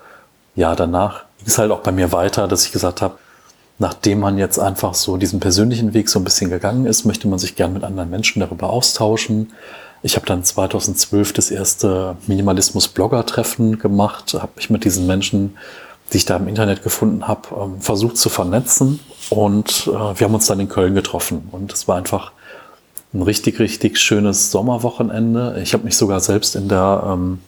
Ja, 0.56 0.76
danach 0.76 1.26
ging 1.38 1.48
es 1.48 1.60
halt 1.60 1.70
auch 1.70 1.82
bei 1.82 1.92
mir 1.92 2.12
weiter, 2.12 2.48
dass 2.48 2.66
ich 2.66 2.72
gesagt 2.72 3.04
habe, 3.04 3.20
nachdem 3.78 4.20
man 4.20 4.40
jetzt 4.40 4.58
einfach 4.58 4.96
so 4.96 5.18
diesen 5.18 5.40
persönlichen 5.40 5.94
Weg 5.94 6.10
so 6.10 6.20
ein 6.20 6.24
bisschen 6.24 6.50
gegangen 6.50 6.88
ist, 6.88 7.06
möchte 7.06 7.28
man 7.28 7.38
sich 7.38 7.56
gern 7.56 7.72
mit 7.72 7.84
anderen 7.84 8.10
Menschen 8.10 8.40
darüber 8.40 8.72
austauschen. 8.72 9.52
Ich 10.03 10.15
habe 10.15 10.25
dann 10.25 10.43
2012 10.43 11.33
das 11.33 11.50
erste 11.50 12.17
Minimalismus-Blogger-Treffen 12.27 13.79
gemacht, 13.79 14.33
habe 14.33 14.51
mich 14.55 14.69
mit 14.69 14.83
diesen 14.83 15.07
Menschen 15.07 15.55
die 16.13 16.17
ich 16.17 16.25
da 16.25 16.38
im 16.38 16.48
Internet 16.48 16.83
gefunden 16.83 17.27
habe, 17.27 17.41
ähm, 17.60 17.81
versucht 17.81 18.17
zu 18.17 18.29
vernetzen. 18.29 19.00
Und 19.29 19.88
äh, 19.88 19.91
wir 19.91 20.25
haben 20.25 20.33
uns 20.33 20.45
dann 20.45 20.60
in 20.60 20.69
Köln 20.69 20.93
getroffen. 20.95 21.50
Und 21.51 21.74
es 21.74 21.88
war 21.88 21.98
einfach 21.98 22.31
ein 23.13 23.22
richtig, 23.22 23.60
richtig 23.60 24.00
schönes 24.00 24.51
Sommerwochenende. 24.51 25.60
Ich 25.62 25.74
habe 25.74 25.83
mich 25.83 25.98
sogar 25.98 26.19
selbst 26.19 26.55
in 26.55 26.67
der, 26.67 27.03
ähm, 27.05 27.39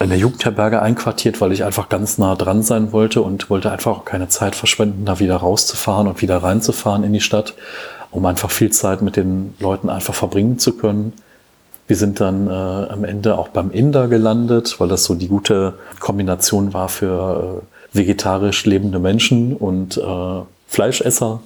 in 0.00 0.08
der 0.08 0.18
Jugendherberge 0.18 0.82
einquartiert, 0.82 1.40
weil 1.40 1.52
ich 1.52 1.64
einfach 1.64 1.88
ganz 1.88 2.18
nah 2.18 2.34
dran 2.34 2.62
sein 2.62 2.92
wollte 2.92 3.22
und 3.22 3.50
wollte 3.50 3.70
einfach 3.70 3.92
auch 3.92 4.04
keine 4.04 4.28
Zeit 4.28 4.56
verschwenden, 4.56 5.04
da 5.04 5.20
wieder 5.20 5.36
rauszufahren 5.36 6.08
und 6.08 6.20
wieder 6.22 6.38
reinzufahren 6.38 7.04
in 7.04 7.12
die 7.12 7.20
Stadt, 7.20 7.54
um 8.10 8.26
einfach 8.26 8.50
viel 8.50 8.70
Zeit 8.70 9.02
mit 9.02 9.16
den 9.16 9.54
Leuten 9.60 9.88
einfach 9.88 10.14
verbringen 10.14 10.58
zu 10.58 10.76
können. 10.76 11.12
Wir 11.92 11.98
sind 11.98 12.20
dann 12.20 12.46
äh, 12.46 12.50
am 12.50 13.04
Ende 13.04 13.36
auch 13.36 13.48
beim 13.48 13.70
Inder 13.70 14.08
gelandet, 14.08 14.80
weil 14.80 14.88
das 14.88 15.04
so 15.04 15.14
die 15.14 15.28
gute 15.28 15.74
Kombination 16.00 16.72
war 16.72 16.88
für 16.88 17.60
äh, 17.92 17.98
vegetarisch 17.98 18.64
lebende 18.64 18.98
Menschen 18.98 19.54
und 19.54 19.98
äh, 19.98 20.40
Fleischesser. 20.68 21.40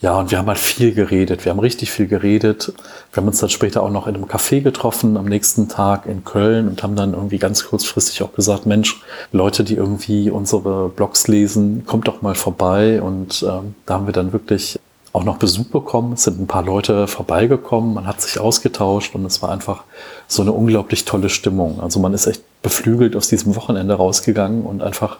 Ja, 0.00 0.18
und 0.18 0.32
wir 0.32 0.38
haben 0.38 0.48
halt 0.48 0.58
viel 0.58 0.92
geredet. 0.92 1.44
Wir 1.44 1.50
haben 1.50 1.60
richtig 1.60 1.92
viel 1.92 2.08
geredet. 2.08 2.72
Wir 3.12 3.20
haben 3.20 3.28
uns 3.28 3.38
dann 3.38 3.48
später 3.48 3.84
auch 3.84 3.90
noch 3.90 4.08
in 4.08 4.16
einem 4.16 4.24
Café 4.24 4.60
getroffen 4.60 5.16
am 5.16 5.26
nächsten 5.26 5.68
Tag 5.68 6.06
in 6.06 6.24
Köln 6.24 6.66
und 6.66 6.82
haben 6.82 6.96
dann 6.96 7.14
irgendwie 7.14 7.38
ganz 7.38 7.64
kurzfristig 7.64 8.24
auch 8.24 8.32
gesagt, 8.32 8.66
Mensch, 8.66 9.00
Leute, 9.30 9.62
die 9.62 9.76
irgendwie 9.76 10.30
unsere 10.30 10.88
Blogs 10.88 11.28
lesen, 11.28 11.84
kommt 11.86 12.08
doch 12.08 12.22
mal 12.22 12.34
vorbei. 12.34 13.00
Und 13.00 13.46
ähm, 13.48 13.76
da 13.86 13.94
haben 13.94 14.06
wir 14.06 14.12
dann 14.12 14.32
wirklich 14.32 14.80
auch 15.14 15.22
noch 15.22 15.38
Besuch 15.38 15.66
bekommen. 15.66 16.14
Es 16.14 16.24
sind 16.24 16.40
ein 16.40 16.48
paar 16.48 16.64
Leute 16.64 17.06
vorbeigekommen, 17.06 17.94
man 17.94 18.06
hat 18.06 18.20
sich 18.20 18.40
ausgetauscht 18.40 19.14
und 19.14 19.24
es 19.24 19.40
war 19.42 19.50
einfach 19.50 19.84
so 20.26 20.42
eine 20.42 20.50
unglaublich 20.50 21.04
tolle 21.04 21.28
Stimmung. 21.28 21.80
Also 21.80 22.00
man 22.00 22.12
ist 22.12 22.26
echt 22.26 22.42
beflügelt 22.62 23.14
aus 23.14 23.28
diesem 23.28 23.54
Wochenende 23.54 23.94
rausgegangen 23.94 24.64
und 24.64 24.82
einfach 24.82 25.18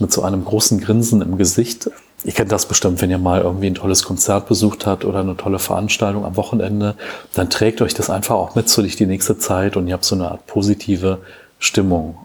mit 0.00 0.12
so 0.12 0.22
einem 0.22 0.44
großen 0.44 0.80
Grinsen 0.80 1.22
im 1.22 1.38
Gesicht. 1.38 1.88
Ihr 2.24 2.32
kennt 2.32 2.50
das 2.50 2.66
bestimmt, 2.66 3.00
wenn 3.00 3.10
ihr 3.10 3.18
mal 3.18 3.42
irgendwie 3.42 3.68
ein 3.68 3.76
tolles 3.76 4.02
Konzert 4.02 4.48
besucht 4.48 4.84
habt 4.84 5.04
oder 5.04 5.20
eine 5.20 5.36
tolle 5.36 5.60
Veranstaltung 5.60 6.24
am 6.24 6.36
Wochenende, 6.36 6.96
dann 7.34 7.48
trägt 7.48 7.80
euch 7.82 7.94
das 7.94 8.10
einfach 8.10 8.34
auch 8.34 8.56
mit 8.56 8.68
so 8.68 8.82
durch 8.82 8.96
die 8.96 9.06
nächste 9.06 9.38
Zeit 9.38 9.76
und 9.76 9.86
ihr 9.86 9.94
habt 9.94 10.04
so 10.04 10.16
eine 10.16 10.28
Art 10.28 10.44
positive 10.48 11.18
Stimmung. 11.60 12.18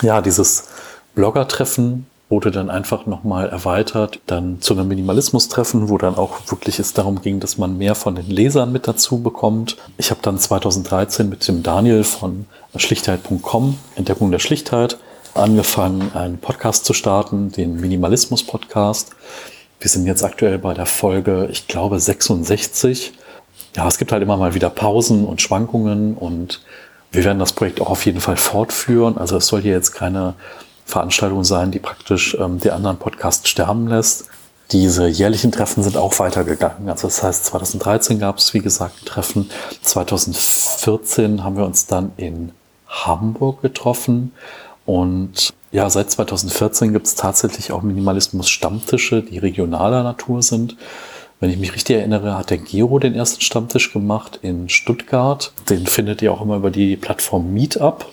Ja, 0.00 0.22
dieses 0.22 0.68
Blogger-Treffen 1.14 2.06
wurde 2.32 2.50
dann 2.50 2.70
einfach 2.70 3.04
nochmal 3.04 3.50
erweitert, 3.50 4.20
dann 4.26 4.62
zu 4.62 4.72
einem 4.72 4.88
Minimalismus-Treffen, 4.88 5.90
wo 5.90 5.98
dann 5.98 6.14
auch 6.14 6.50
wirklich 6.50 6.78
es 6.78 6.94
darum 6.94 7.20
ging, 7.20 7.40
dass 7.40 7.58
man 7.58 7.76
mehr 7.76 7.94
von 7.94 8.14
den 8.14 8.26
Lesern 8.26 8.72
mit 8.72 8.88
dazu 8.88 9.20
bekommt. 9.20 9.76
Ich 9.98 10.10
habe 10.10 10.22
dann 10.22 10.38
2013 10.38 11.28
mit 11.28 11.46
dem 11.46 11.62
Daniel 11.62 12.04
von 12.04 12.46
schlichtheit.com, 12.74 13.76
Entdeckung 13.96 14.30
der 14.30 14.38
Schlichtheit, 14.38 14.96
angefangen, 15.34 16.10
einen 16.14 16.38
Podcast 16.38 16.86
zu 16.86 16.94
starten, 16.94 17.52
den 17.52 17.78
Minimalismus-Podcast. 17.78 19.10
Wir 19.78 19.90
sind 19.90 20.06
jetzt 20.06 20.24
aktuell 20.24 20.58
bei 20.58 20.72
der 20.72 20.86
Folge, 20.86 21.50
ich 21.52 21.68
glaube, 21.68 22.00
66. 22.00 23.12
Ja, 23.76 23.86
es 23.86 23.98
gibt 23.98 24.10
halt 24.10 24.22
immer 24.22 24.38
mal 24.38 24.54
wieder 24.54 24.70
Pausen 24.70 25.26
und 25.26 25.42
Schwankungen 25.42 26.14
und 26.14 26.62
wir 27.10 27.24
werden 27.24 27.40
das 27.40 27.52
Projekt 27.52 27.82
auch 27.82 27.90
auf 27.90 28.06
jeden 28.06 28.22
Fall 28.22 28.38
fortführen. 28.38 29.18
Also 29.18 29.36
es 29.36 29.48
soll 29.48 29.60
hier 29.60 29.72
jetzt 29.72 29.92
keine 29.92 30.32
Veranstaltung 30.84 31.44
sein, 31.44 31.70
die 31.70 31.78
praktisch 31.78 32.36
ähm, 32.38 32.58
die 32.60 32.70
anderen 32.70 32.98
Podcasts 32.98 33.48
sterben 33.48 33.88
lässt. 33.88 34.26
Diese 34.70 35.06
jährlichen 35.06 35.52
Treffen 35.52 35.82
sind 35.82 35.96
auch 35.96 36.18
weitergegangen. 36.18 36.88
Also 36.88 37.08
das 37.08 37.22
heißt, 37.22 37.44
2013 37.46 38.18
gab 38.18 38.38
es, 38.38 38.54
wie 38.54 38.60
gesagt, 38.60 39.02
ein 39.02 39.06
Treffen. 39.06 39.50
2014 39.82 41.44
haben 41.44 41.56
wir 41.56 41.66
uns 41.66 41.86
dann 41.86 42.12
in 42.16 42.52
Hamburg 42.88 43.60
getroffen. 43.60 44.32
Und 44.86 45.52
ja, 45.72 45.88
seit 45.90 46.10
2014 46.10 46.92
gibt 46.92 47.06
es 47.06 47.14
tatsächlich 47.14 47.72
auch 47.72 47.82
Minimalismus-Stammtische, 47.82 49.22
die 49.22 49.38
regionaler 49.38 50.02
Natur 50.02 50.42
sind. 50.42 50.76
Wenn 51.40 51.50
ich 51.50 51.58
mich 51.58 51.74
richtig 51.74 51.96
erinnere, 51.96 52.38
hat 52.38 52.50
der 52.50 52.58
Gero 52.58 52.98
den 52.98 53.14
ersten 53.14 53.40
Stammtisch 53.40 53.92
gemacht 53.92 54.38
in 54.42 54.68
Stuttgart. 54.68 55.52
Den 55.68 55.86
findet 55.86 56.22
ihr 56.22 56.32
auch 56.32 56.40
immer 56.40 56.56
über 56.56 56.70
die 56.70 56.96
Plattform 56.96 57.52
Meetup. 57.52 58.06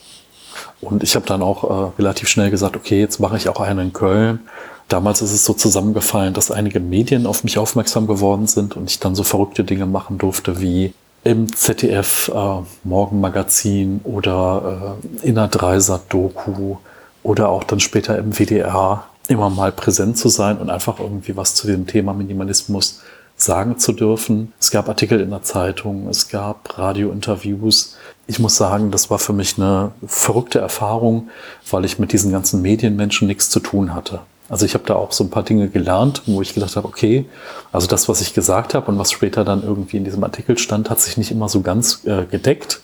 Und 0.81 1.03
ich 1.03 1.15
habe 1.15 1.25
dann 1.25 1.41
auch 1.41 1.63
äh, 1.63 1.91
relativ 1.97 2.29
schnell 2.29 2.51
gesagt, 2.51 2.75
okay, 2.75 2.99
jetzt 2.99 3.19
mache 3.19 3.37
ich 3.37 3.49
auch 3.49 3.59
einen 3.59 3.87
in 3.87 3.93
Köln. 3.93 4.39
Damals 4.87 5.21
ist 5.21 5.33
es 5.33 5.45
so 5.45 5.53
zusammengefallen, 5.53 6.33
dass 6.33 6.51
einige 6.51 6.79
Medien 6.79 7.27
auf 7.27 7.43
mich 7.43 7.57
aufmerksam 7.57 8.07
geworden 8.07 8.47
sind 8.47 8.75
und 8.75 8.89
ich 8.89 8.99
dann 8.99 9.13
so 9.13 9.23
verrückte 9.23 9.63
Dinge 9.63 9.85
machen 9.85 10.17
durfte 10.17 10.61
wie 10.61 10.93
im 11.23 11.53
ZDF 11.53 12.31
äh, 12.33 12.61
Morgenmagazin 12.83 14.01
oder 14.03 14.97
äh, 15.23 15.27
in 15.27 15.35
der 15.35 15.47
Dreisat-Doku 15.47 16.77
oder 17.23 17.49
auch 17.49 17.63
dann 17.65 17.79
später 17.79 18.17
im 18.17 18.33
WDR 18.33 19.03
immer 19.27 19.49
mal 19.49 19.71
präsent 19.71 20.17
zu 20.17 20.29
sein 20.29 20.57
und 20.57 20.69
einfach 20.69 20.99
irgendwie 20.99 21.35
was 21.37 21.53
zu 21.53 21.67
dem 21.67 21.85
Thema 21.85 22.13
Minimalismus 22.13 23.01
sagen 23.39 23.79
zu 23.79 23.93
dürfen. 23.93 24.53
Es 24.59 24.69
gab 24.69 24.89
Artikel 24.89 25.21
in 25.21 25.29
der 25.29 25.43
Zeitung, 25.43 26.07
es 26.09 26.27
gab 26.27 26.77
Radiointerviews. 26.77 27.97
Ich 28.27 28.37
muss 28.37 28.57
sagen, 28.57 28.91
das 28.91 29.09
war 29.09 29.17
für 29.17 29.33
mich 29.33 29.57
eine 29.57 29.91
verrückte 30.05 30.59
Erfahrung, 30.59 31.29
weil 31.71 31.85
ich 31.85 31.99
mit 31.99 32.11
diesen 32.11 32.31
ganzen 32.31 32.61
Medienmenschen 32.61 33.27
nichts 33.27 33.49
zu 33.49 33.59
tun 33.61 33.95
hatte. 33.95 34.19
Also 34.49 34.65
ich 34.65 34.73
habe 34.73 34.83
da 34.83 34.95
auch 34.95 35.13
so 35.13 35.23
ein 35.23 35.29
paar 35.29 35.43
Dinge 35.43 35.69
gelernt, 35.69 36.23
wo 36.25 36.41
ich 36.41 36.53
gedacht 36.53 36.75
habe, 36.75 36.87
okay, 36.87 37.25
also 37.71 37.87
das, 37.87 38.09
was 38.09 38.19
ich 38.19 38.33
gesagt 38.33 38.73
habe 38.73 38.91
und 38.91 38.97
was 38.97 39.11
später 39.11 39.45
dann 39.45 39.63
irgendwie 39.63 39.97
in 39.97 40.03
diesem 40.03 40.23
Artikel 40.23 40.57
stand, 40.57 40.89
hat 40.89 40.99
sich 40.99 41.17
nicht 41.17 41.31
immer 41.31 41.47
so 41.47 41.61
ganz 41.61 42.03
äh, 42.05 42.25
gedeckt. 42.25 42.81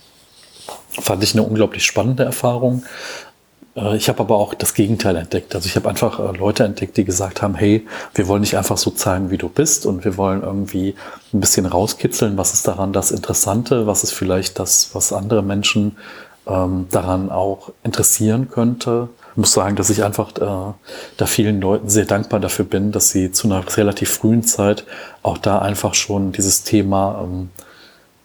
Fand 0.90 1.24
ich 1.24 1.34
eine 1.34 1.44
unglaublich 1.44 1.84
spannende 1.84 2.24
Erfahrung. 2.24 2.84
Äh, 3.76 3.98
ich 3.98 4.10
habe 4.10 4.20
aber 4.22 4.36
auch 4.36 4.54
das 4.54 4.74
Gegenteil 4.74 5.16
entdeckt. 5.16 5.54
Also 5.56 5.68
ich 5.68 5.76
habe 5.76 5.90
einfach 5.90 6.20
äh, 6.20 6.38
Leute 6.38 6.64
entdeckt, 6.64 6.98
die 6.98 7.06
gesagt 7.06 7.42
haben, 7.42 7.56
hey, 7.56 7.86
wir 8.14 8.28
wollen 8.28 8.44
dich 8.44 8.58
einfach 8.58 8.78
so 8.78 8.92
zeigen, 8.92 9.30
wie 9.30 9.38
du 9.38 9.50
bist 9.50 9.86
und 9.86 10.06
wir 10.06 10.18
wollen 10.18 10.42
irgendwie 10.42 10.96
ein 11.34 11.40
bisschen 11.40 11.66
rauskitzeln, 11.66 12.38
was 12.38 12.54
ist 12.54 12.68
daran 12.68 12.94
das 12.94 13.12
Interessante, 13.12 13.88
was 13.88 14.04
ist 14.04 14.14
vielleicht 14.14 14.60
das, 14.60 14.92
was 14.94 15.14
andere 15.14 15.44
Menschen 15.44 15.98
ähm, 16.48 16.88
daran 16.92 17.30
auch 17.32 17.72
interessieren 17.84 18.50
könnte. 18.50 19.10
Ich 19.32 19.38
muss 19.38 19.52
sagen, 19.52 19.76
dass 19.76 19.90
ich 19.90 20.04
einfach 20.04 20.30
äh, 20.38 20.74
da 21.18 21.26
vielen 21.26 21.60
Leuten 21.60 21.90
sehr 21.90 22.06
dankbar 22.06 22.40
dafür 22.40 22.66
bin, 22.66 22.92
dass 22.92 23.10
sie 23.10 23.32
zu 23.32 23.48
einer 23.48 23.64
relativ 23.76 24.10
frühen 24.10 24.44
Zeit 24.44 24.86
auch 25.24 25.38
da 25.38 25.60
einfach 25.60 25.94
schon 25.94 26.32
dieses 26.32 26.64
Thema 26.64 27.22
ähm, 27.24 27.50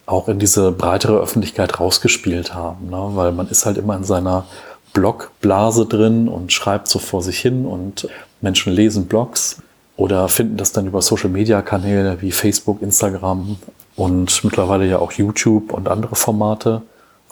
auch 0.06 0.28
in 0.28 0.38
diese 0.38 0.72
breitere 0.72 1.18
Öffentlichkeit 1.18 1.80
rausgespielt 1.80 2.54
haben. 2.54 2.90
Ne? 2.90 3.10
Weil 3.14 3.32
man 3.32 3.48
ist 3.48 3.64
halt 3.64 3.78
immer 3.78 3.96
in 3.96 4.04
seiner 4.04 4.44
Blogblase 4.92 5.86
drin 5.86 6.28
und 6.28 6.52
schreibt 6.52 6.88
so 6.88 6.98
vor 6.98 7.22
sich 7.22 7.38
hin 7.38 7.64
und 7.66 8.08
Menschen 8.40 8.72
lesen 8.72 9.06
Blogs 9.06 9.62
oder 9.96 10.28
finden 10.28 10.56
das 10.56 10.72
dann 10.72 10.86
über 10.86 11.02
Social-Media-Kanäle 11.02 12.22
wie 12.22 12.32
Facebook, 12.32 12.82
Instagram 12.82 13.58
und 13.96 14.44
mittlerweile 14.44 14.86
ja 14.86 14.98
auch 14.98 15.12
YouTube 15.12 15.72
und 15.72 15.88
andere 15.88 16.16
Formate. 16.16 16.82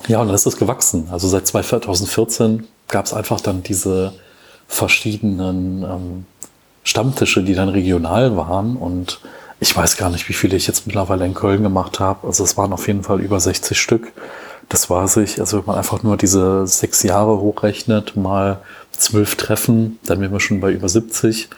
Ja, 0.06 0.20
und 0.20 0.28
das 0.28 0.46
ist 0.46 0.58
gewachsen. 0.58 1.08
Also 1.10 1.26
seit 1.28 1.46
2014 1.46 2.66
gab 2.88 3.06
es 3.06 3.14
einfach 3.14 3.40
dann 3.40 3.62
diese 3.62 4.12
verschiedenen 4.68 5.82
ähm, 5.82 6.26
Stammtische, 6.84 7.42
die 7.42 7.54
dann 7.54 7.68
regional 7.68 8.36
waren. 8.36 8.76
Und 8.76 9.20
ich 9.60 9.74
weiß 9.76 9.96
gar 9.96 10.10
nicht, 10.10 10.28
wie 10.28 10.34
viele 10.34 10.56
ich 10.56 10.66
jetzt 10.66 10.86
mittlerweile 10.86 11.24
in 11.24 11.34
Köln 11.34 11.62
gemacht 11.62 12.00
habe. 12.00 12.26
Also 12.26 12.44
es 12.44 12.56
waren 12.56 12.72
auf 12.72 12.86
jeden 12.86 13.02
Fall 13.02 13.20
über 13.20 13.40
60 13.40 13.80
Stück. 13.80 14.12
Das 14.68 14.90
war 14.90 15.08
sich, 15.08 15.40
also 15.40 15.58
wenn 15.58 15.66
man 15.66 15.76
einfach 15.76 16.02
nur 16.02 16.16
diese 16.16 16.66
sechs 16.66 17.02
Jahre 17.02 17.40
hochrechnet, 17.40 18.16
mal 18.16 18.60
zwölf 18.92 19.36
Treffen, 19.36 19.98
dann 20.04 20.20
wären 20.20 20.32
wir 20.32 20.40
schon 20.40 20.60
bei 20.60 20.72
über 20.72 20.88
70. 20.88 21.48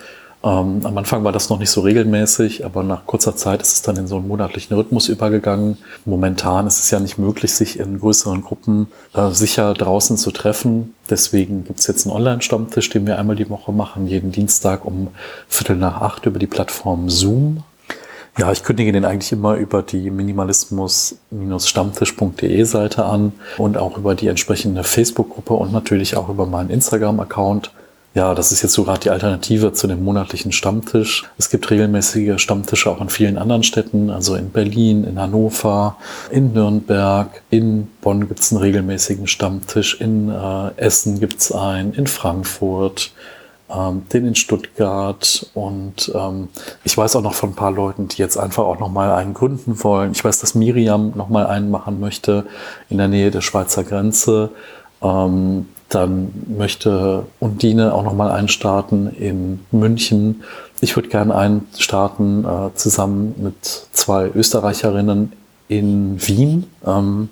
Ähm, 0.42 0.80
am 0.84 0.96
Anfang 0.96 1.22
war 1.22 1.32
das 1.32 1.50
noch 1.50 1.58
nicht 1.58 1.70
so 1.70 1.82
regelmäßig, 1.82 2.64
aber 2.64 2.82
nach 2.82 3.04
kurzer 3.04 3.36
Zeit 3.36 3.60
ist 3.60 3.72
es 3.72 3.82
dann 3.82 3.96
in 3.96 4.06
so 4.06 4.16
einen 4.16 4.28
monatlichen 4.28 4.74
Rhythmus 4.74 5.08
übergegangen. 5.08 5.76
Momentan 6.06 6.66
ist 6.66 6.78
es 6.78 6.90
ja 6.90 6.98
nicht 6.98 7.18
möglich, 7.18 7.52
sich 7.52 7.78
in 7.78 7.98
größeren 8.00 8.40
Gruppen 8.42 8.86
äh, 9.12 9.30
sicher 9.30 9.74
draußen 9.74 10.16
zu 10.16 10.30
treffen. 10.30 10.94
Deswegen 11.10 11.64
gibt 11.64 11.80
es 11.80 11.86
jetzt 11.88 12.06
einen 12.06 12.16
Online-Stammtisch, 12.16 12.88
den 12.88 13.06
wir 13.06 13.18
einmal 13.18 13.36
die 13.36 13.50
Woche 13.50 13.72
machen, 13.72 14.06
jeden 14.06 14.32
Dienstag 14.32 14.86
um 14.86 15.08
Viertel 15.46 15.76
nach 15.76 16.00
acht 16.00 16.24
über 16.24 16.38
die 16.38 16.46
Plattform 16.46 17.10
Zoom. 17.10 17.62
Ja, 18.38 18.52
ich 18.52 18.62
kündige 18.62 18.92
den 18.92 19.04
eigentlich 19.04 19.32
immer 19.32 19.56
über 19.56 19.82
die 19.82 20.08
minimalismus-stammtisch.de 20.10 22.62
Seite 22.64 23.04
an 23.04 23.32
und 23.58 23.76
auch 23.76 23.98
über 23.98 24.14
die 24.14 24.28
entsprechende 24.28 24.84
Facebook-Gruppe 24.84 25.54
und 25.54 25.72
natürlich 25.72 26.16
auch 26.16 26.28
über 26.28 26.46
meinen 26.46 26.70
Instagram-Account. 26.70 27.72
Ja, 28.12 28.34
das 28.34 28.50
ist 28.50 28.62
jetzt 28.62 28.72
so 28.72 28.82
gerade 28.82 28.98
die 29.00 29.10
Alternative 29.10 29.72
zu 29.72 29.86
dem 29.86 30.02
monatlichen 30.02 30.50
Stammtisch. 30.50 31.30
Es 31.38 31.48
gibt 31.48 31.70
regelmäßige 31.70 32.42
Stammtische 32.42 32.90
auch 32.90 33.00
in 33.00 33.08
vielen 33.08 33.38
anderen 33.38 33.62
Städten, 33.62 34.10
also 34.10 34.34
in 34.34 34.50
Berlin, 34.50 35.04
in 35.04 35.20
Hannover, 35.20 35.96
in 36.30 36.52
Nürnberg, 36.52 37.40
in 37.50 37.86
Bonn 38.00 38.26
gibt 38.26 38.40
es 38.40 38.50
einen 38.50 38.62
regelmäßigen 38.62 39.28
Stammtisch, 39.28 40.00
in 40.00 40.28
äh, 40.28 40.70
Essen 40.76 41.20
gibt 41.20 41.38
es 41.38 41.52
einen, 41.52 41.94
in 41.94 42.08
Frankfurt, 42.08 43.12
ähm, 43.74 44.02
den 44.12 44.26
in 44.26 44.34
Stuttgart 44.34 45.46
und 45.54 46.12
ähm, 46.14 46.48
ich 46.84 46.96
weiß 46.96 47.16
auch 47.16 47.22
noch 47.22 47.34
von 47.34 47.50
ein 47.50 47.54
paar 47.54 47.72
Leuten, 47.72 48.08
die 48.08 48.18
jetzt 48.18 48.36
einfach 48.36 48.64
auch 48.64 48.78
nochmal 48.78 49.12
einen 49.12 49.34
gründen 49.34 49.82
wollen. 49.82 50.12
Ich 50.12 50.24
weiß, 50.24 50.40
dass 50.40 50.54
Miriam 50.54 51.12
nochmal 51.14 51.46
einen 51.46 51.70
machen 51.70 52.00
möchte 52.00 52.46
in 52.88 52.98
der 52.98 53.08
Nähe 53.08 53.30
der 53.30 53.40
Schweizer 53.40 53.84
Grenze. 53.84 54.50
Ähm, 55.02 55.66
dann 55.88 56.30
möchte 56.46 57.26
Undine 57.40 57.94
auch 57.94 58.04
nochmal 58.04 58.30
einen 58.30 58.48
starten 58.48 59.08
in 59.08 59.60
München. 59.72 60.44
Ich 60.80 60.96
würde 60.96 61.08
gerne 61.08 61.34
einen 61.34 61.66
starten 61.76 62.44
äh, 62.44 62.74
zusammen 62.74 63.34
mit 63.38 63.86
zwei 63.92 64.30
Österreicherinnen 64.34 65.32
in 65.68 66.16
Wien. 66.26 66.66
Ähm, 66.86 67.28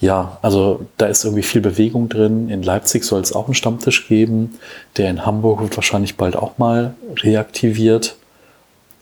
ja, 0.00 0.38
also 0.42 0.86
da 0.96 1.06
ist 1.06 1.24
irgendwie 1.24 1.42
viel 1.42 1.60
Bewegung 1.60 2.08
drin. 2.08 2.48
In 2.50 2.62
Leipzig 2.62 3.04
soll 3.04 3.20
es 3.20 3.32
auch 3.32 3.46
einen 3.46 3.54
Stammtisch 3.54 4.06
geben. 4.08 4.58
Der 4.96 5.10
in 5.10 5.26
Hamburg 5.26 5.60
wird 5.60 5.76
wahrscheinlich 5.76 6.16
bald 6.16 6.36
auch 6.36 6.58
mal 6.58 6.94
reaktiviert. 7.16 8.16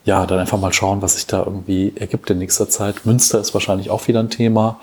Ja, 0.06 0.24
dann 0.24 0.38
einfach 0.38 0.58
mal 0.58 0.72
schauen, 0.72 1.02
was 1.02 1.16
sich 1.16 1.26
da 1.26 1.42
irgendwie 1.44 1.92
ergibt 1.96 2.30
in 2.30 2.38
nächster 2.38 2.68
Zeit. 2.68 3.04
Münster 3.04 3.40
ist 3.40 3.52
wahrscheinlich 3.52 3.90
auch 3.90 4.08
wieder 4.08 4.20
ein 4.20 4.30
Thema. 4.30 4.80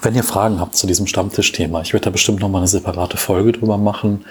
Wenn 0.00 0.14
ihr 0.14 0.24
Fragen 0.24 0.60
habt 0.60 0.76
zu 0.76 0.86
diesem 0.86 1.06
Stammtischthema, 1.06 1.82
ich 1.82 1.92
werde 1.92 2.04
da 2.04 2.10
bestimmt 2.10 2.40
noch 2.40 2.48
mal 2.48 2.58
eine 2.58 2.68
separate 2.68 3.16
Folge 3.16 3.52
drüber 3.52 3.76
machen 3.76 4.24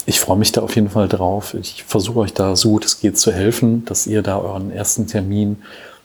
Ich 0.05 0.21
freue 0.21 0.37
mich 0.37 0.53
da 0.53 0.61
auf 0.61 0.75
jeden 0.75 0.91
Fall 0.91 1.09
drauf. 1.09 1.55
Ich 1.55 1.85
versuche 1.85 2.19
euch 2.19 2.35
da 2.35 2.57
so 2.57 2.69
gut 2.71 2.85
es 2.85 3.01
geht 3.01 3.19
zu 3.19 3.33
helfen, 3.33 3.87
dass 3.87 4.07
ihr 4.07 4.21
da 4.23 4.39
euren 4.39 4.71
ersten 4.71 5.07
Termin 5.07 5.63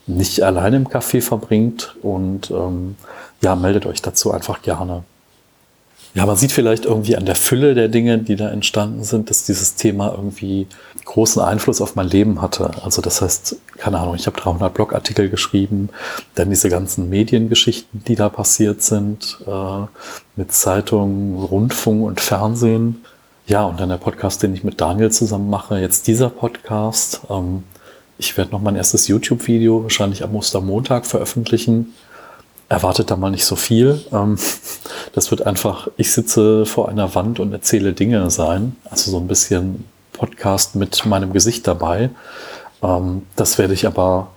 nicht 0.08 0.42
alleine 0.42 0.78
im 0.78 0.88
Café 0.88 1.22
verbringt. 1.22 1.96
Und 2.02 2.50
ähm, 2.52 2.96
ja, 3.42 3.56
meldet 3.56 3.86
euch 3.86 4.02
dazu 4.02 4.32
einfach 4.32 4.62
gerne. 4.62 5.04
Ja, 6.14 6.26
man 6.26 6.36
sieht 6.36 6.52
vielleicht 6.52 6.86
irgendwie 6.86 7.16
an 7.16 7.26
der 7.26 7.36
Fülle 7.36 7.76
der 7.76 7.90
Dinge, 7.90 8.18
die 8.18 8.36
da 8.36 8.50
entstanden 8.50 9.04
sind, 9.04 9.30
dass 9.30 9.44
dieses 9.44 9.76
Thema 9.76 10.14
irgendwie 10.16 10.66
großen 11.06 11.42
Einfluss 11.42 11.80
auf 11.80 11.96
mein 11.96 12.08
Leben 12.08 12.42
hatte. 12.42 12.72
Also 12.84 13.02
das 13.02 13.22
heißt, 13.22 13.56
keine 13.78 14.00
Ahnung, 14.00 14.16
ich 14.16 14.26
habe 14.26 14.40
300 14.40 14.74
Blogartikel 14.74 15.30
geschrieben, 15.30 15.90
dann 16.36 16.50
diese 16.50 16.70
ganzen 16.70 17.10
Mediengeschichten, 17.10 18.04
die 18.06 18.16
da 18.16 18.30
passiert 18.30 18.82
sind, 18.82 19.38
äh, 19.46 19.86
mit 20.36 20.52
Zeitungen, 20.52 21.36
Rundfunk 21.38 22.04
und 22.04 22.20
Fernsehen. 22.20 23.06
Ja, 23.46 23.64
und 23.66 23.80
dann 23.80 23.90
der 23.90 23.98
Podcast, 23.98 24.44
den 24.44 24.54
ich 24.54 24.64
mit 24.64 24.82
Daniel 24.82 25.12
zusammen 25.12 25.50
mache, 25.50 25.78
jetzt 25.78 26.08
dieser 26.08 26.30
Podcast. 26.30 27.22
Ähm, 27.30 27.64
ich 28.18 28.38
werde 28.38 28.52
noch 28.52 28.62
mein 28.62 28.76
erstes 28.76 29.08
YouTube-Video 29.08 29.84
wahrscheinlich 29.84 30.24
am 30.24 30.36
Ostermontag 30.36 31.06
veröffentlichen 31.06 31.94
erwartet 32.70 33.12
da 33.12 33.16
mal 33.16 33.32
nicht 33.32 33.46
so 33.46 33.56
viel. 33.56 34.02
Ähm, 34.12 34.38
das 35.14 35.32
wird 35.32 35.46
einfach, 35.46 35.88
ich 35.98 36.12
sitze 36.12 36.66
vor 36.66 36.90
einer 36.90 37.16
Wand 37.16 37.40
und 37.40 37.54
erzähle 37.54 37.94
Dinge 37.94 38.30
sein. 38.30 38.76
Also 38.90 39.12
so 39.12 39.18
ein 39.18 39.28
bisschen 39.28 39.86
Podcast 40.14 40.76
mit 40.76 41.06
meinem 41.06 41.34
Gesicht 41.34 41.68
dabei. 41.68 42.10
Ähm, 42.84 43.24
das 43.36 43.58
werde 43.58 43.74
ich 43.74 43.88
aber 43.88 44.32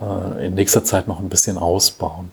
äh, 0.00 0.46
in 0.46 0.54
nächster 0.54 0.84
Zeit 0.84 1.08
noch 1.08 1.20
ein 1.20 1.28
bisschen 1.28 1.56
ausbauen. 1.58 2.30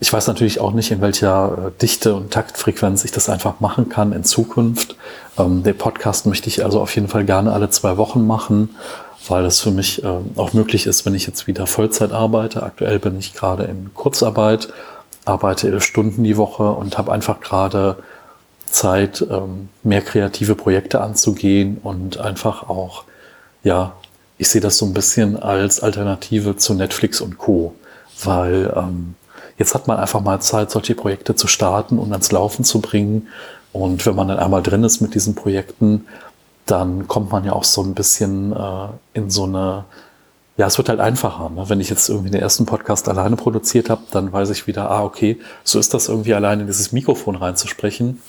Ich 0.00 0.12
weiß 0.12 0.26
natürlich 0.26 0.60
auch 0.60 0.72
nicht, 0.72 0.90
in 0.90 1.00
welcher 1.00 1.68
äh, 1.68 1.80
Dichte 1.80 2.14
und 2.14 2.32
Taktfrequenz 2.32 3.04
ich 3.04 3.12
das 3.12 3.28
einfach 3.28 3.60
machen 3.60 3.88
kann 3.88 4.12
in 4.12 4.24
Zukunft. 4.24 4.96
Ähm, 5.38 5.62
den 5.62 5.78
Podcast 5.78 6.26
möchte 6.26 6.48
ich 6.48 6.64
also 6.64 6.80
auf 6.80 6.94
jeden 6.94 7.08
Fall 7.08 7.24
gerne 7.24 7.52
alle 7.52 7.70
zwei 7.70 7.96
Wochen 7.96 8.26
machen 8.26 8.70
weil 9.28 9.42
das 9.42 9.60
für 9.60 9.70
mich 9.70 10.04
äh, 10.04 10.08
auch 10.36 10.52
möglich 10.52 10.86
ist, 10.86 11.06
wenn 11.06 11.14
ich 11.14 11.26
jetzt 11.26 11.46
wieder 11.46 11.66
Vollzeit 11.66 12.12
arbeite. 12.12 12.62
Aktuell 12.62 12.98
bin 12.98 13.18
ich 13.18 13.34
gerade 13.34 13.64
in 13.64 13.92
Kurzarbeit, 13.94 14.68
arbeite 15.24 15.68
elf 15.68 15.84
Stunden 15.84 16.24
die 16.24 16.36
Woche 16.36 16.70
und 16.70 16.98
habe 16.98 17.12
einfach 17.12 17.40
gerade 17.40 17.96
Zeit, 18.66 19.24
ähm, 19.30 19.68
mehr 19.82 20.02
kreative 20.02 20.54
Projekte 20.56 21.00
anzugehen 21.00 21.78
und 21.82 22.18
einfach 22.18 22.68
auch, 22.68 23.04
ja, 23.62 23.92
ich 24.36 24.48
sehe 24.48 24.60
das 24.60 24.78
so 24.78 24.86
ein 24.86 24.94
bisschen 24.94 25.40
als 25.40 25.80
Alternative 25.80 26.56
zu 26.56 26.74
Netflix 26.74 27.20
und 27.20 27.38
Co. 27.38 27.74
Weil 28.22 28.72
ähm, 28.76 29.14
jetzt 29.58 29.74
hat 29.74 29.86
man 29.86 29.98
einfach 29.98 30.20
mal 30.20 30.40
Zeit, 30.40 30.70
solche 30.70 30.94
Projekte 30.94 31.34
zu 31.34 31.46
starten 31.46 31.98
und 31.98 32.12
ans 32.12 32.32
Laufen 32.32 32.64
zu 32.64 32.80
bringen. 32.80 33.28
Und 33.72 34.04
wenn 34.06 34.16
man 34.16 34.28
dann 34.28 34.38
einmal 34.38 34.62
drin 34.62 34.84
ist 34.84 35.00
mit 35.00 35.14
diesen 35.14 35.34
Projekten, 35.34 36.06
dann 36.66 37.08
kommt 37.08 37.30
man 37.30 37.44
ja 37.44 37.52
auch 37.52 37.64
so 37.64 37.82
ein 37.82 37.94
bisschen 37.94 38.52
äh, 38.52 38.88
in 39.12 39.30
so 39.30 39.44
eine, 39.44 39.84
ja, 40.56 40.66
es 40.66 40.78
wird 40.78 40.88
halt 40.88 41.00
einfacher. 41.00 41.50
Ne? 41.50 41.68
Wenn 41.68 41.80
ich 41.80 41.90
jetzt 41.90 42.08
irgendwie 42.08 42.30
den 42.30 42.40
ersten 42.40 42.66
Podcast 42.66 43.08
alleine 43.08 43.36
produziert 43.36 43.90
habe, 43.90 44.02
dann 44.10 44.32
weiß 44.32 44.50
ich 44.50 44.66
wieder, 44.66 44.90
ah, 44.90 45.04
okay, 45.04 45.38
so 45.62 45.78
ist 45.78 45.92
das 45.94 46.08
irgendwie 46.08 46.34
alleine 46.34 46.62
in 46.62 46.66
dieses 46.66 46.92
Mikrofon 46.92 47.36
reinzusprechen. 47.36 48.22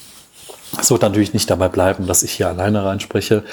Es 0.79 0.91
wird 0.91 1.03
natürlich 1.03 1.33
nicht 1.33 1.49
dabei 1.49 1.69
bleiben, 1.69 2.07
dass 2.07 2.23
ich 2.23 2.31
hier 2.31 2.49
alleine 2.49 2.83
reinspreche. 2.83 3.43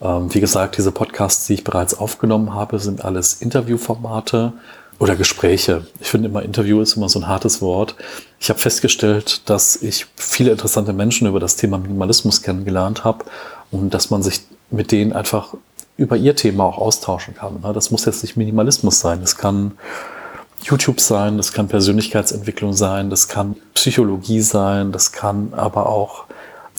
Ähm, 0.00 0.34
wie 0.34 0.40
gesagt, 0.40 0.76
diese 0.78 0.90
Podcasts, 0.90 1.46
die 1.46 1.54
ich 1.54 1.64
bereits 1.64 1.94
aufgenommen 1.94 2.54
habe, 2.54 2.78
sind 2.78 3.04
alles 3.04 3.34
Interviewformate 3.34 4.54
oder 4.98 5.14
Gespräche. 5.14 5.86
Ich 6.00 6.08
finde 6.08 6.28
immer 6.28 6.42
Interview 6.42 6.80
ist 6.80 6.96
immer 6.96 7.08
so 7.08 7.18
ein 7.20 7.28
hartes 7.28 7.60
Wort. 7.60 7.94
Ich 8.40 8.50
habe 8.50 8.58
festgestellt, 8.58 9.48
dass 9.48 9.76
ich 9.76 10.06
viele 10.16 10.50
interessante 10.50 10.92
Menschen 10.92 11.28
über 11.28 11.40
das 11.40 11.56
Thema 11.56 11.78
Minimalismus 11.78 12.42
kennengelernt 12.42 13.04
habe 13.04 13.24
und 13.72 13.92
dass 13.92 14.10
man 14.10 14.22
sich 14.22 14.42
mit 14.70 14.92
denen 14.92 15.12
einfach 15.12 15.54
über 15.96 16.16
ihr 16.16 16.36
Thema 16.36 16.64
auch 16.64 16.78
austauschen 16.78 17.34
kann. 17.34 17.60
Ne? 17.62 17.72
Das 17.72 17.90
muss 17.90 18.04
jetzt 18.04 18.22
nicht 18.22 18.36
Minimalismus 18.36 19.00
sein. 19.00 19.20
Das 19.20 19.36
kann 19.36 19.72
YouTube 20.62 21.00
sein, 21.00 21.36
das 21.36 21.52
kann 21.52 21.68
Persönlichkeitsentwicklung 21.68 22.72
sein, 22.72 23.10
das 23.10 23.26
kann 23.26 23.56
Psychologie 23.74 24.40
sein, 24.40 24.92
das 24.92 25.10
kann 25.10 25.54
aber 25.54 25.88
auch 25.88 26.24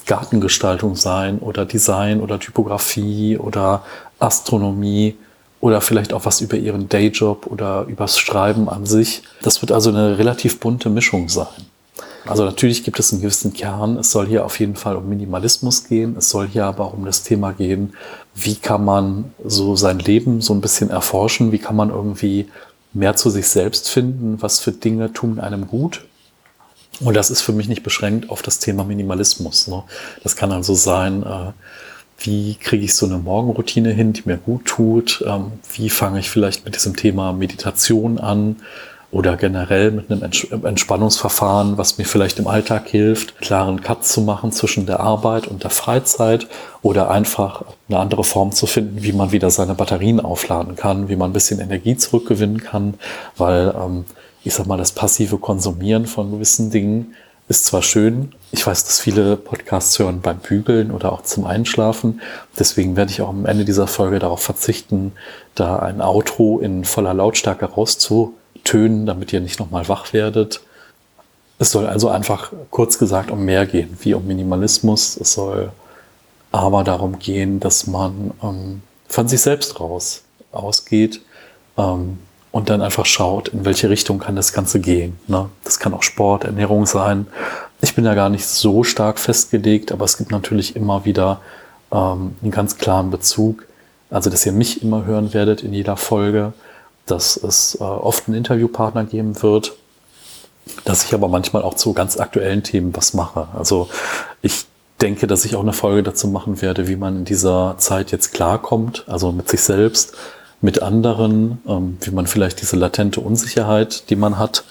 Gartengestaltung 0.06 0.96
sein 0.96 1.40
oder 1.40 1.66
Design 1.66 2.22
oder 2.22 2.40
Typografie 2.40 3.38
oder 3.38 3.84
Astronomie 4.20 5.18
oder 5.60 5.82
vielleicht 5.82 6.14
auch 6.14 6.26
was 6.26 6.42
über 6.42 6.58
ihren 6.58 6.90
Dayjob 6.90 7.48
oder 7.48 7.86
übers 7.88 8.20
Schreiben 8.20 8.70
an 8.70 8.86
sich. 8.86 9.24
Das 9.42 9.62
wird 9.62 9.72
also 9.72 9.90
eine 9.90 10.18
relativ 10.18 10.60
bunte 10.60 10.90
Mischung 10.90 11.30
sein. 11.30 11.48
Also 12.26 12.46
natürlich 12.46 12.84
gibt 12.84 13.00
es 13.00 13.12
einen 13.12 13.22
gewissen 13.22 13.54
Kern. 13.54 13.98
Es 13.98 14.12
soll 14.12 14.28
hier 14.28 14.46
auf 14.46 14.60
jeden 14.60 14.76
Fall 14.76 14.96
um 14.96 15.10
Minimalismus 15.10 15.88
gehen. 15.88 16.16
Es 16.18 16.30
soll 16.30 16.48
hier 16.48 16.66
aber 16.66 16.86
auch 16.86 16.94
um 16.94 17.06
das 17.06 17.24
Thema 17.24 17.52
gehen, 17.52 17.94
wie 18.34 18.56
kann 18.56 18.86
man 18.86 19.34
so 19.44 19.76
sein 19.76 20.00
Leben 20.00 20.42
so 20.42 20.54
ein 20.54 20.62
bisschen 20.62 20.90
erforschen? 20.90 21.52
Wie 21.52 21.60
kann 21.60 21.76
man 21.76 21.90
irgendwie 21.90 22.48
mehr 22.94 23.16
zu 23.16 23.30
sich 23.30 23.48
selbst 23.48 23.90
finden? 23.90 24.42
Was 24.42 24.60
für 24.60 24.72
Dinge 24.72 25.12
tun 25.12 25.40
einem 25.40 25.68
gut? 25.68 26.06
Und 27.00 27.16
das 27.16 27.32
ist 27.32 27.42
für 27.42 27.54
mich 27.54 27.68
nicht 27.68 27.84
beschränkt 27.84 28.30
auf 28.30 28.42
das 28.42 28.60
Thema 28.60 28.84
Minimalismus. 28.84 29.68
Ne? 29.68 29.84
Das 30.24 30.36
kann 30.36 30.52
also 30.52 30.76
sein, 30.76 31.24
äh, 31.24 31.52
wie 32.20 32.56
kriege 32.56 32.86
ich 32.86 32.96
so 32.96 33.06
eine 33.06 33.18
Morgenroutine 33.18 33.92
hin, 33.92 34.14
die 34.14 34.24
mir 34.26 34.38
gut 34.38 34.66
tut? 34.66 35.24
Ähm, 35.28 35.54
wie 35.74 35.90
fange 35.90 36.20
ich 36.20 36.30
vielleicht 36.30 36.66
mit 36.66 36.76
diesem 36.76 36.96
Thema 36.96 37.34
Meditation 37.34 38.20
an? 38.20 38.58
Oder 39.14 39.38
generell 39.38 39.92
mit 39.92 40.12
einem 40.12 40.66
Entspannungsverfahren, 40.66 41.78
was 41.78 42.00
mir 42.00 42.06
vielleicht 42.06 42.40
im 42.40 42.48
Alltag 42.48 42.90
hilft, 42.90 43.38
klaren 43.40 43.82
Cut 43.82 44.04
zu 44.04 44.22
machen 44.22 44.52
zwischen 44.52 44.88
der 44.88 45.02
Arbeit 45.02 45.48
und 45.48 45.64
der 45.64 45.70
Freizeit 45.70 46.48
oder 46.82 47.12
einfach 47.12 47.64
eine 47.88 48.00
andere 48.00 48.24
Form 48.24 48.52
zu 48.52 48.66
finden, 48.66 49.04
wie 49.04 49.14
man 49.14 49.32
wieder 49.32 49.52
seine 49.52 49.76
Batterien 49.76 50.20
aufladen 50.20 50.76
kann, 50.76 51.10
wie 51.10 51.16
man 51.16 51.30
ein 51.30 51.34
bisschen 51.34 51.60
Energie 51.60 51.96
zurückgewinnen 51.96 52.64
kann, 52.64 52.96
weil 53.38 53.74
ähm, 53.80 54.06
ich 54.44 54.56
sag 54.56 54.66
mal, 54.66 54.78
das 54.78 54.92
passive 54.92 55.38
Konsumieren 55.38 56.08
von 56.08 56.32
gewissen 56.32 56.72
Dingen 56.72 57.14
ist 57.48 57.66
zwar 57.66 57.84
schön, 57.84 58.32
ich 58.52 58.66
weiß, 58.66 58.86
dass 58.86 59.00
viele 59.00 59.38
Podcasts 59.38 60.00
hören 60.00 60.22
beim 60.22 60.38
Bügeln 60.38 60.90
oder 60.90 61.12
auch 61.12 61.22
zum 61.22 61.46
Einschlafen. 61.46 62.22
Deswegen 62.58 62.96
werde 62.96 63.12
ich 63.12 63.22
auch 63.22 63.30
am 63.30 63.46
Ende 63.46 63.66
dieser 63.66 63.86
Folge 63.86 64.18
darauf 64.18 64.42
verzichten, 64.42 65.12
da 65.54 65.78
ein 65.78 66.02
Outro 66.02 66.60
in 66.60 66.84
voller 66.84 67.14
Lautstärke 67.14 67.66
rauszu 67.66 68.34
Tönen, 68.64 69.06
damit 69.06 69.34
ihr 69.34 69.42
nicht 69.42 69.60
nochmal 69.60 69.88
wach 69.88 70.14
werdet. 70.14 70.62
Es 71.60 71.72
soll 71.72 71.88
also 71.88 72.10
einfach 72.10 72.52
kurz 72.72 72.98
gesagt 72.98 73.32
um 73.32 73.46
mehr 73.46 73.66
gehen, 73.66 73.98
wie 74.02 74.14
um 74.14 74.26
Minimalismus. 74.26 75.18
Es 75.18 75.34
soll 75.34 75.72
aber 76.52 76.84
darum 76.84 77.20
gehen, 77.20 77.60
dass 77.60 77.88
man 77.88 78.32
ähm, 78.42 78.82
von 79.08 79.28
sich 79.28 79.42
selbst 79.42 79.80
raus 79.80 80.24
ausgeht 80.52 81.22
ähm, 81.78 82.20
und 82.52 82.70
dann 82.70 82.82
einfach 82.82 83.06
schaut, 83.06 83.48
in 83.50 83.66
welche 83.66 83.90
Richtung 83.90 84.20
kann 84.20 84.36
das 84.36 84.54
Ganze 84.54 84.80
gehen. 84.80 85.18
Ne? 85.28 85.50
Das 85.64 85.80
kann 85.80 85.94
auch 85.94 86.04
Sport, 86.04 86.44
Ernährung 86.44 86.86
sein. 86.86 87.28
Ich 87.82 87.96
bin 87.96 88.06
ja 88.06 88.14
gar 88.14 88.30
nicht 88.30 88.46
so 88.46 88.84
stark 88.84 89.20
festgelegt, 89.20 89.92
aber 89.92 90.06
es 90.06 90.18
gibt 90.18 90.32
natürlich 90.32 90.76
immer 90.76 91.06
wieder 91.06 91.42
ähm, 91.92 92.36
einen 92.42 92.52
ganz 92.52 92.78
klaren 92.78 93.12
Bezug. 93.12 93.66
Also, 94.10 94.30
dass 94.30 94.46
ihr 94.46 94.52
mich 94.52 94.84
immer 94.84 95.06
hören 95.06 95.34
werdet 95.34 95.64
in 95.64 95.74
jeder 95.74 95.98
Folge 95.98 96.54
dass 97.06 97.38
es 97.38 97.76
äh, 97.76 97.84
oft 97.84 98.28
einen 98.28 98.38
Interviewpartner 98.38 99.04
geben 99.04 99.42
wird, 99.42 99.74
dass 100.86 101.06
ich 101.06 101.14
aber 101.14 101.28
manchmal 101.28 101.64
auch 101.64 101.74
zu 101.74 101.94
ganz 101.94 102.18
aktuellen 102.18 102.64
Themen 102.64 102.96
was 102.96 103.14
mache. 103.14 103.48
Also 103.58 103.90
ich 104.42 104.66
denke, 105.02 105.28
dass 105.28 105.44
ich 105.46 105.56
auch 105.56 105.62
eine 105.62 105.74
Folge 105.74 106.04
dazu 106.04 106.28
machen 106.28 106.62
werde, 106.62 106.88
wie 106.88 106.96
man 106.96 107.18
in 107.18 107.26
dieser 107.26 107.76
Zeit 107.78 108.12
jetzt 108.12 108.34
klarkommt, 108.34 109.04
also 109.08 109.32
mit 109.32 109.50
sich 109.50 109.62
selbst, 109.62 110.14
mit 110.62 110.82
anderen, 110.82 111.62
ähm, 111.68 111.98
wie 112.02 112.12
man 112.12 112.26
vielleicht 112.26 112.62
diese 112.62 112.78
latente 112.78 113.20
Unsicherheit, 113.20 114.10
die 114.10 114.16
man 114.16 114.40
hat, 114.40 114.64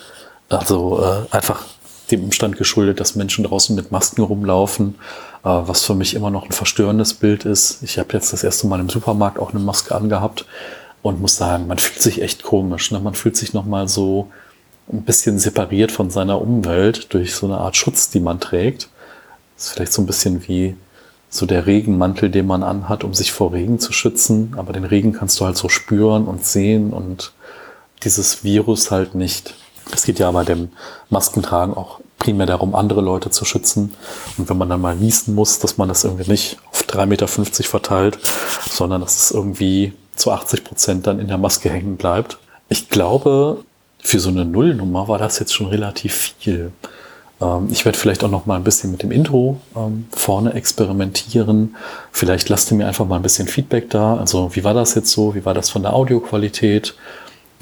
also 0.48 1.02
äh, 1.02 1.34
einfach 1.34 1.64
dem 2.10 2.24
Umstand 2.24 2.56
geschuldet, 2.56 3.00
dass 3.00 3.14
Menschen 3.14 3.44
draußen 3.44 3.76
mit 3.76 3.92
Masken 3.92 4.22
rumlaufen, 4.22 4.94
äh, 5.44 5.48
was 5.48 5.84
für 5.84 5.94
mich 5.94 6.14
immer 6.14 6.30
noch 6.30 6.46
ein 6.46 6.52
verstörendes 6.52 7.14
Bild 7.14 7.44
ist. 7.44 7.82
Ich 7.82 7.98
habe 7.98 8.14
jetzt 8.14 8.32
das 8.32 8.42
erste 8.42 8.66
Mal 8.66 8.80
im 8.80 8.88
Supermarkt 8.88 9.38
auch 9.38 9.50
eine 9.50 9.60
Maske 9.60 9.94
angehabt 9.94 10.46
und 11.02 11.20
muss 11.20 11.36
sagen, 11.36 11.66
man 11.66 11.78
fühlt 11.78 12.00
sich 12.00 12.22
echt 12.22 12.42
komisch. 12.42 12.90
Ne? 12.90 13.00
Man 13.00 13.14
fühlt 13.14 13.36
sich 13.36 13.52
nochmal 13.52 13.88
so 13.88 14.28
ein 14.92 15.02
bisschen 15.02 15.38
separiert 15.38 15.92
von 15.92 16.10
seiner 16.10 16.40
Umwelt 16.40 17.12
durch 17.14 17.34
so 17.34 17.46
eine 17.46 17.58
Art 17.58 17.76
Schutz, 17.76 18.10
die 18.10 18.20
man 18.20 18.40
trägt. 18.40 18.88
Das 19.56 19.66
ist 19.66 19.72
vielleicht 19.72 19.92
so 19.92 20.02
ein 20.02 20.06
bisschen 20.06 20.46
wie 20.48 20.76
so 21.30 21.46
der 21.46 21.66
Regenmantel, 21.66 22.30
den 22.30 22.46
man 22.46 22.62
anhat, 22.62 23.04
um 23.04 23.14
sich 23.14 23.32
vor 23.32 23.52
Regen 23.52 23.78
zu 23.78 23.92
schützen. 23.92 24.54
Aber 24.56 24.72
den 24.72 24.84
Regen 24.84 25.12
kannst 25.12 25.40
du 25.40 25.46
halt 25.46 25.56
so 25.56 25.68
spüren 25.68 26.26
und 26.26 26.44
sehen 26.44 26.92
und 26.92 27.32
dieses 28.04 28.44
Virus 28.44 28.90
halt 28.90 29.14
nicht. 29.14 29.54
Es 29.92 30.04
geht 30.04 30.18
ja 30.18 30.30
bei 30.30 30.44
dem 30.44 30.70
Maskentragen 31.10 31.74
auch 31.74 32.00
primär 32.18 32.46
darum, 32.46 32.74
andere 32.74 33.00
Leute 33.00 33.30
zu 33.30 33.44
schützen. 33.44 33.94
Und 34.36 34.48
wenn 34.48 34.58
man 34.58 34.68
dann 34.68 34.80
mal 34.80 34.94
niesen 34.94 35.34
muss, 35.34 35.58
dass 35.58 35.78
man 35.78 35.88
das 35.88 36.04
irgendwie 36.04 36.30
nicht 36.30 36.58
auf 36.70 36.82
3,50 36.82 37.06
Meter 37.06 37.26
verteilt, 37.26 38.18
sondern 38.70 39.00
dass 39.00 39.16
es 39.16 39.30
irgendwie 39.30 39.92
zu 40.16 40.30
80 40.30 40.64
Prozent 40.64 41.06
dann 41.06 41.18
in 41.18 41.28
der 41.28 41.38
Maske 41.38 41.70
hängen 41.70 41.96
bleibt. 41.96 42.38
Ich 42.68 42.88
glaube, 42.88 43.64
für 44.00 44.18
so 44.18 44.30
eine 44.30 44.44
Nullnummer 44.44 45.08
war 45.08 45.18
das 45.18 45.38
jetzt 45.38 45.54
schon 45.54 45.66
relativ 45.66 46.34
viel. 46.38 46.72
Ähm, 47.40 47.68
ich 47.70 47.84
werde 47.84 47.98
vielleicht 47.98 48.24
auch 48.24 48.30
noch 48.30 48.46
mal 48.46 48.56
ein 48.56 48.64
bisschen 48.64 48.90
mit 48.90 49.02
dem 49.02 49.10
Intro 49.10 49.60
ähm, 49.76 50.06
vorne 50.10 50.54
experimentieren. 50.54 51.76
Vielleicht 52.10 52.48
lasst 52.48 52.70
ihr 52.70 52.76
mir 52.76 52.86
einfach 52.86 53.06
mal 53.06 53.16
ein 53.16 53.22
bisschen 53.22 53.48
Feedback 53.48 53.90
da. 53.90 54.16
Also 54.16 54.54
wie 54.54 54.64
war 54.64 54.74
das 54.74 54.94
jetzt 54.94 55.10
so? 55.10 55.34
Wie 55.34 55.44
war 55.44 55.54
das 55.54 55.70
von 55.70 55.82
der 55.82 55.94
Audioqualität? 55.94 56.94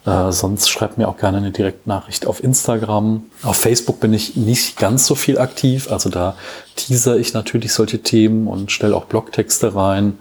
Äh, 0.06 0.32
sonst 0.32 0.70
schreibt 0.70 0.98
mir 0.98 1.08
auch 1.08 1.18
gerne 1.18 1.38
eine 1.38 1.52
Direktnachricht 1.52 2.26
auf 2.26 2.44
Instagram. 2.44 3.24
Auf 3.44 3.58
Facebook 3.58 4.00
bin 4.00 4.14
ich 4.14 4.36
nicht 4.36 4.78
ganz 4.78 5.06
so 5.06 5.16
viel 5.16 5.38
aktiv. 5.38 5.92
Also 5.92 6.10
da 6.10 6.36
teaser 6.76 7.18
ich 7.18 7.34
natürlich 7.34 7.74
solche 7.74 8.00
Themen 8.00 8.48
und 8.48 8.72
stelle 8.72 8.96
auch 8.96 9.06
Blogtexte 9.06 9.76
rein 9.76 10.18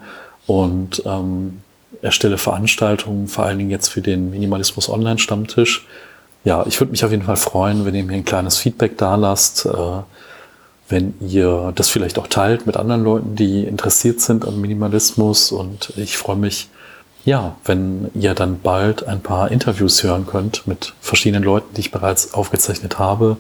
und 0.47 1.03
ähm, 1.07 1.61
erstelle 2.01 2.39
Veranstaltungen, 2.39 3.29
vor 3.29 3.45
allen 3.45 3.59
Dingen 3.59 3.71
jetzt 3.71 3.89
für 3.89 4.03
den 4.03 4.31
Minimalismus 4.31 4.89
Online 4.89 5.19
Stammtisch 5.19 5.87
ja, 6.45 6.65
ich 6.67 6.81
würde 6.81 6.91
mich 6.91 7.05
auf 7.05 7.11
jeden 7.11 7.23
Fall 7.23 7.37
freuen, 7.37 7.85
wenn 7.85 7.95
ihr 7.95 8.05
mir 8.05 8.15
ein 8.15 8.25
kleines 8.25 8.57
Feedback 8.57 8.99
da 8.99 9.15
lasst, 9.15 9.67
äh, 9.67 10.03
wenn 10.89 11.15
ihr 11.21 11.73
das 11.75 11.89
vielleicht 11.89 12.19
auch 12.19 12.27
teilt 12.27 12.67
mit 12.67 12.77
anderen 12.77 13.05
Leuten, 13.05 13.37
die 13.37 13.65
interessiert 13.65 14.21
sind 14.21 14.47
an 14.47 14.61
Minimalismus. 14.61 15.53
Und 15.53 15.93
ich 15.97 16.19
freue 16.19 16.37
mich, 16.37 16.69
ja, 17.25 17.57
wenn 17.65 18.11
ihr 18.15 18.35
dann 18.35 18.61
bald 18.61 19.07
ein 19.07 19.23
paar 19.23 19.51
Interviews 19.51 20.03
hören 20.03 20.27
könnt 20.27 20.67
mit 20.67 20.93
verschiedenen 21.01 21.45
Leuten, 21.45 21.75
die 21.75 21.81
ich 21.81 21.93
bereits 21.93 22.35
aufgezeichnet 22.35 22.99
habe. 22.99 23.37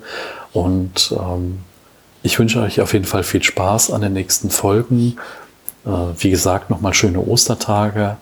Und 0.52 1.14
ähm, 1.18 1.58
ich 2.22 2.38
wünsche 2.38 2.60
euch 2.60 2.80
auf 2.80 2.92
jeden 2.92 3.04
Fall 3.04 3.24
viel 3.24 3.42
Spaß 3.42 3.90
an 3.90 4.00
den 4.00 4.12
nächsten 4.12 4.48
Folgen. 4.48 5.16
Äh, 5.84 5.90
wie 6.18 6.30
gesagt, 6.30 6.70
nochmal 6.70 6.94
schöne 6.94 7.18
Ostertage 7.20 8.16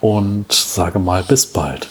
und 0.00 0.52
sage 0.52 0.98
mal 0.98 1.22
bis 1.22 1.46
bald. 1.46 1.88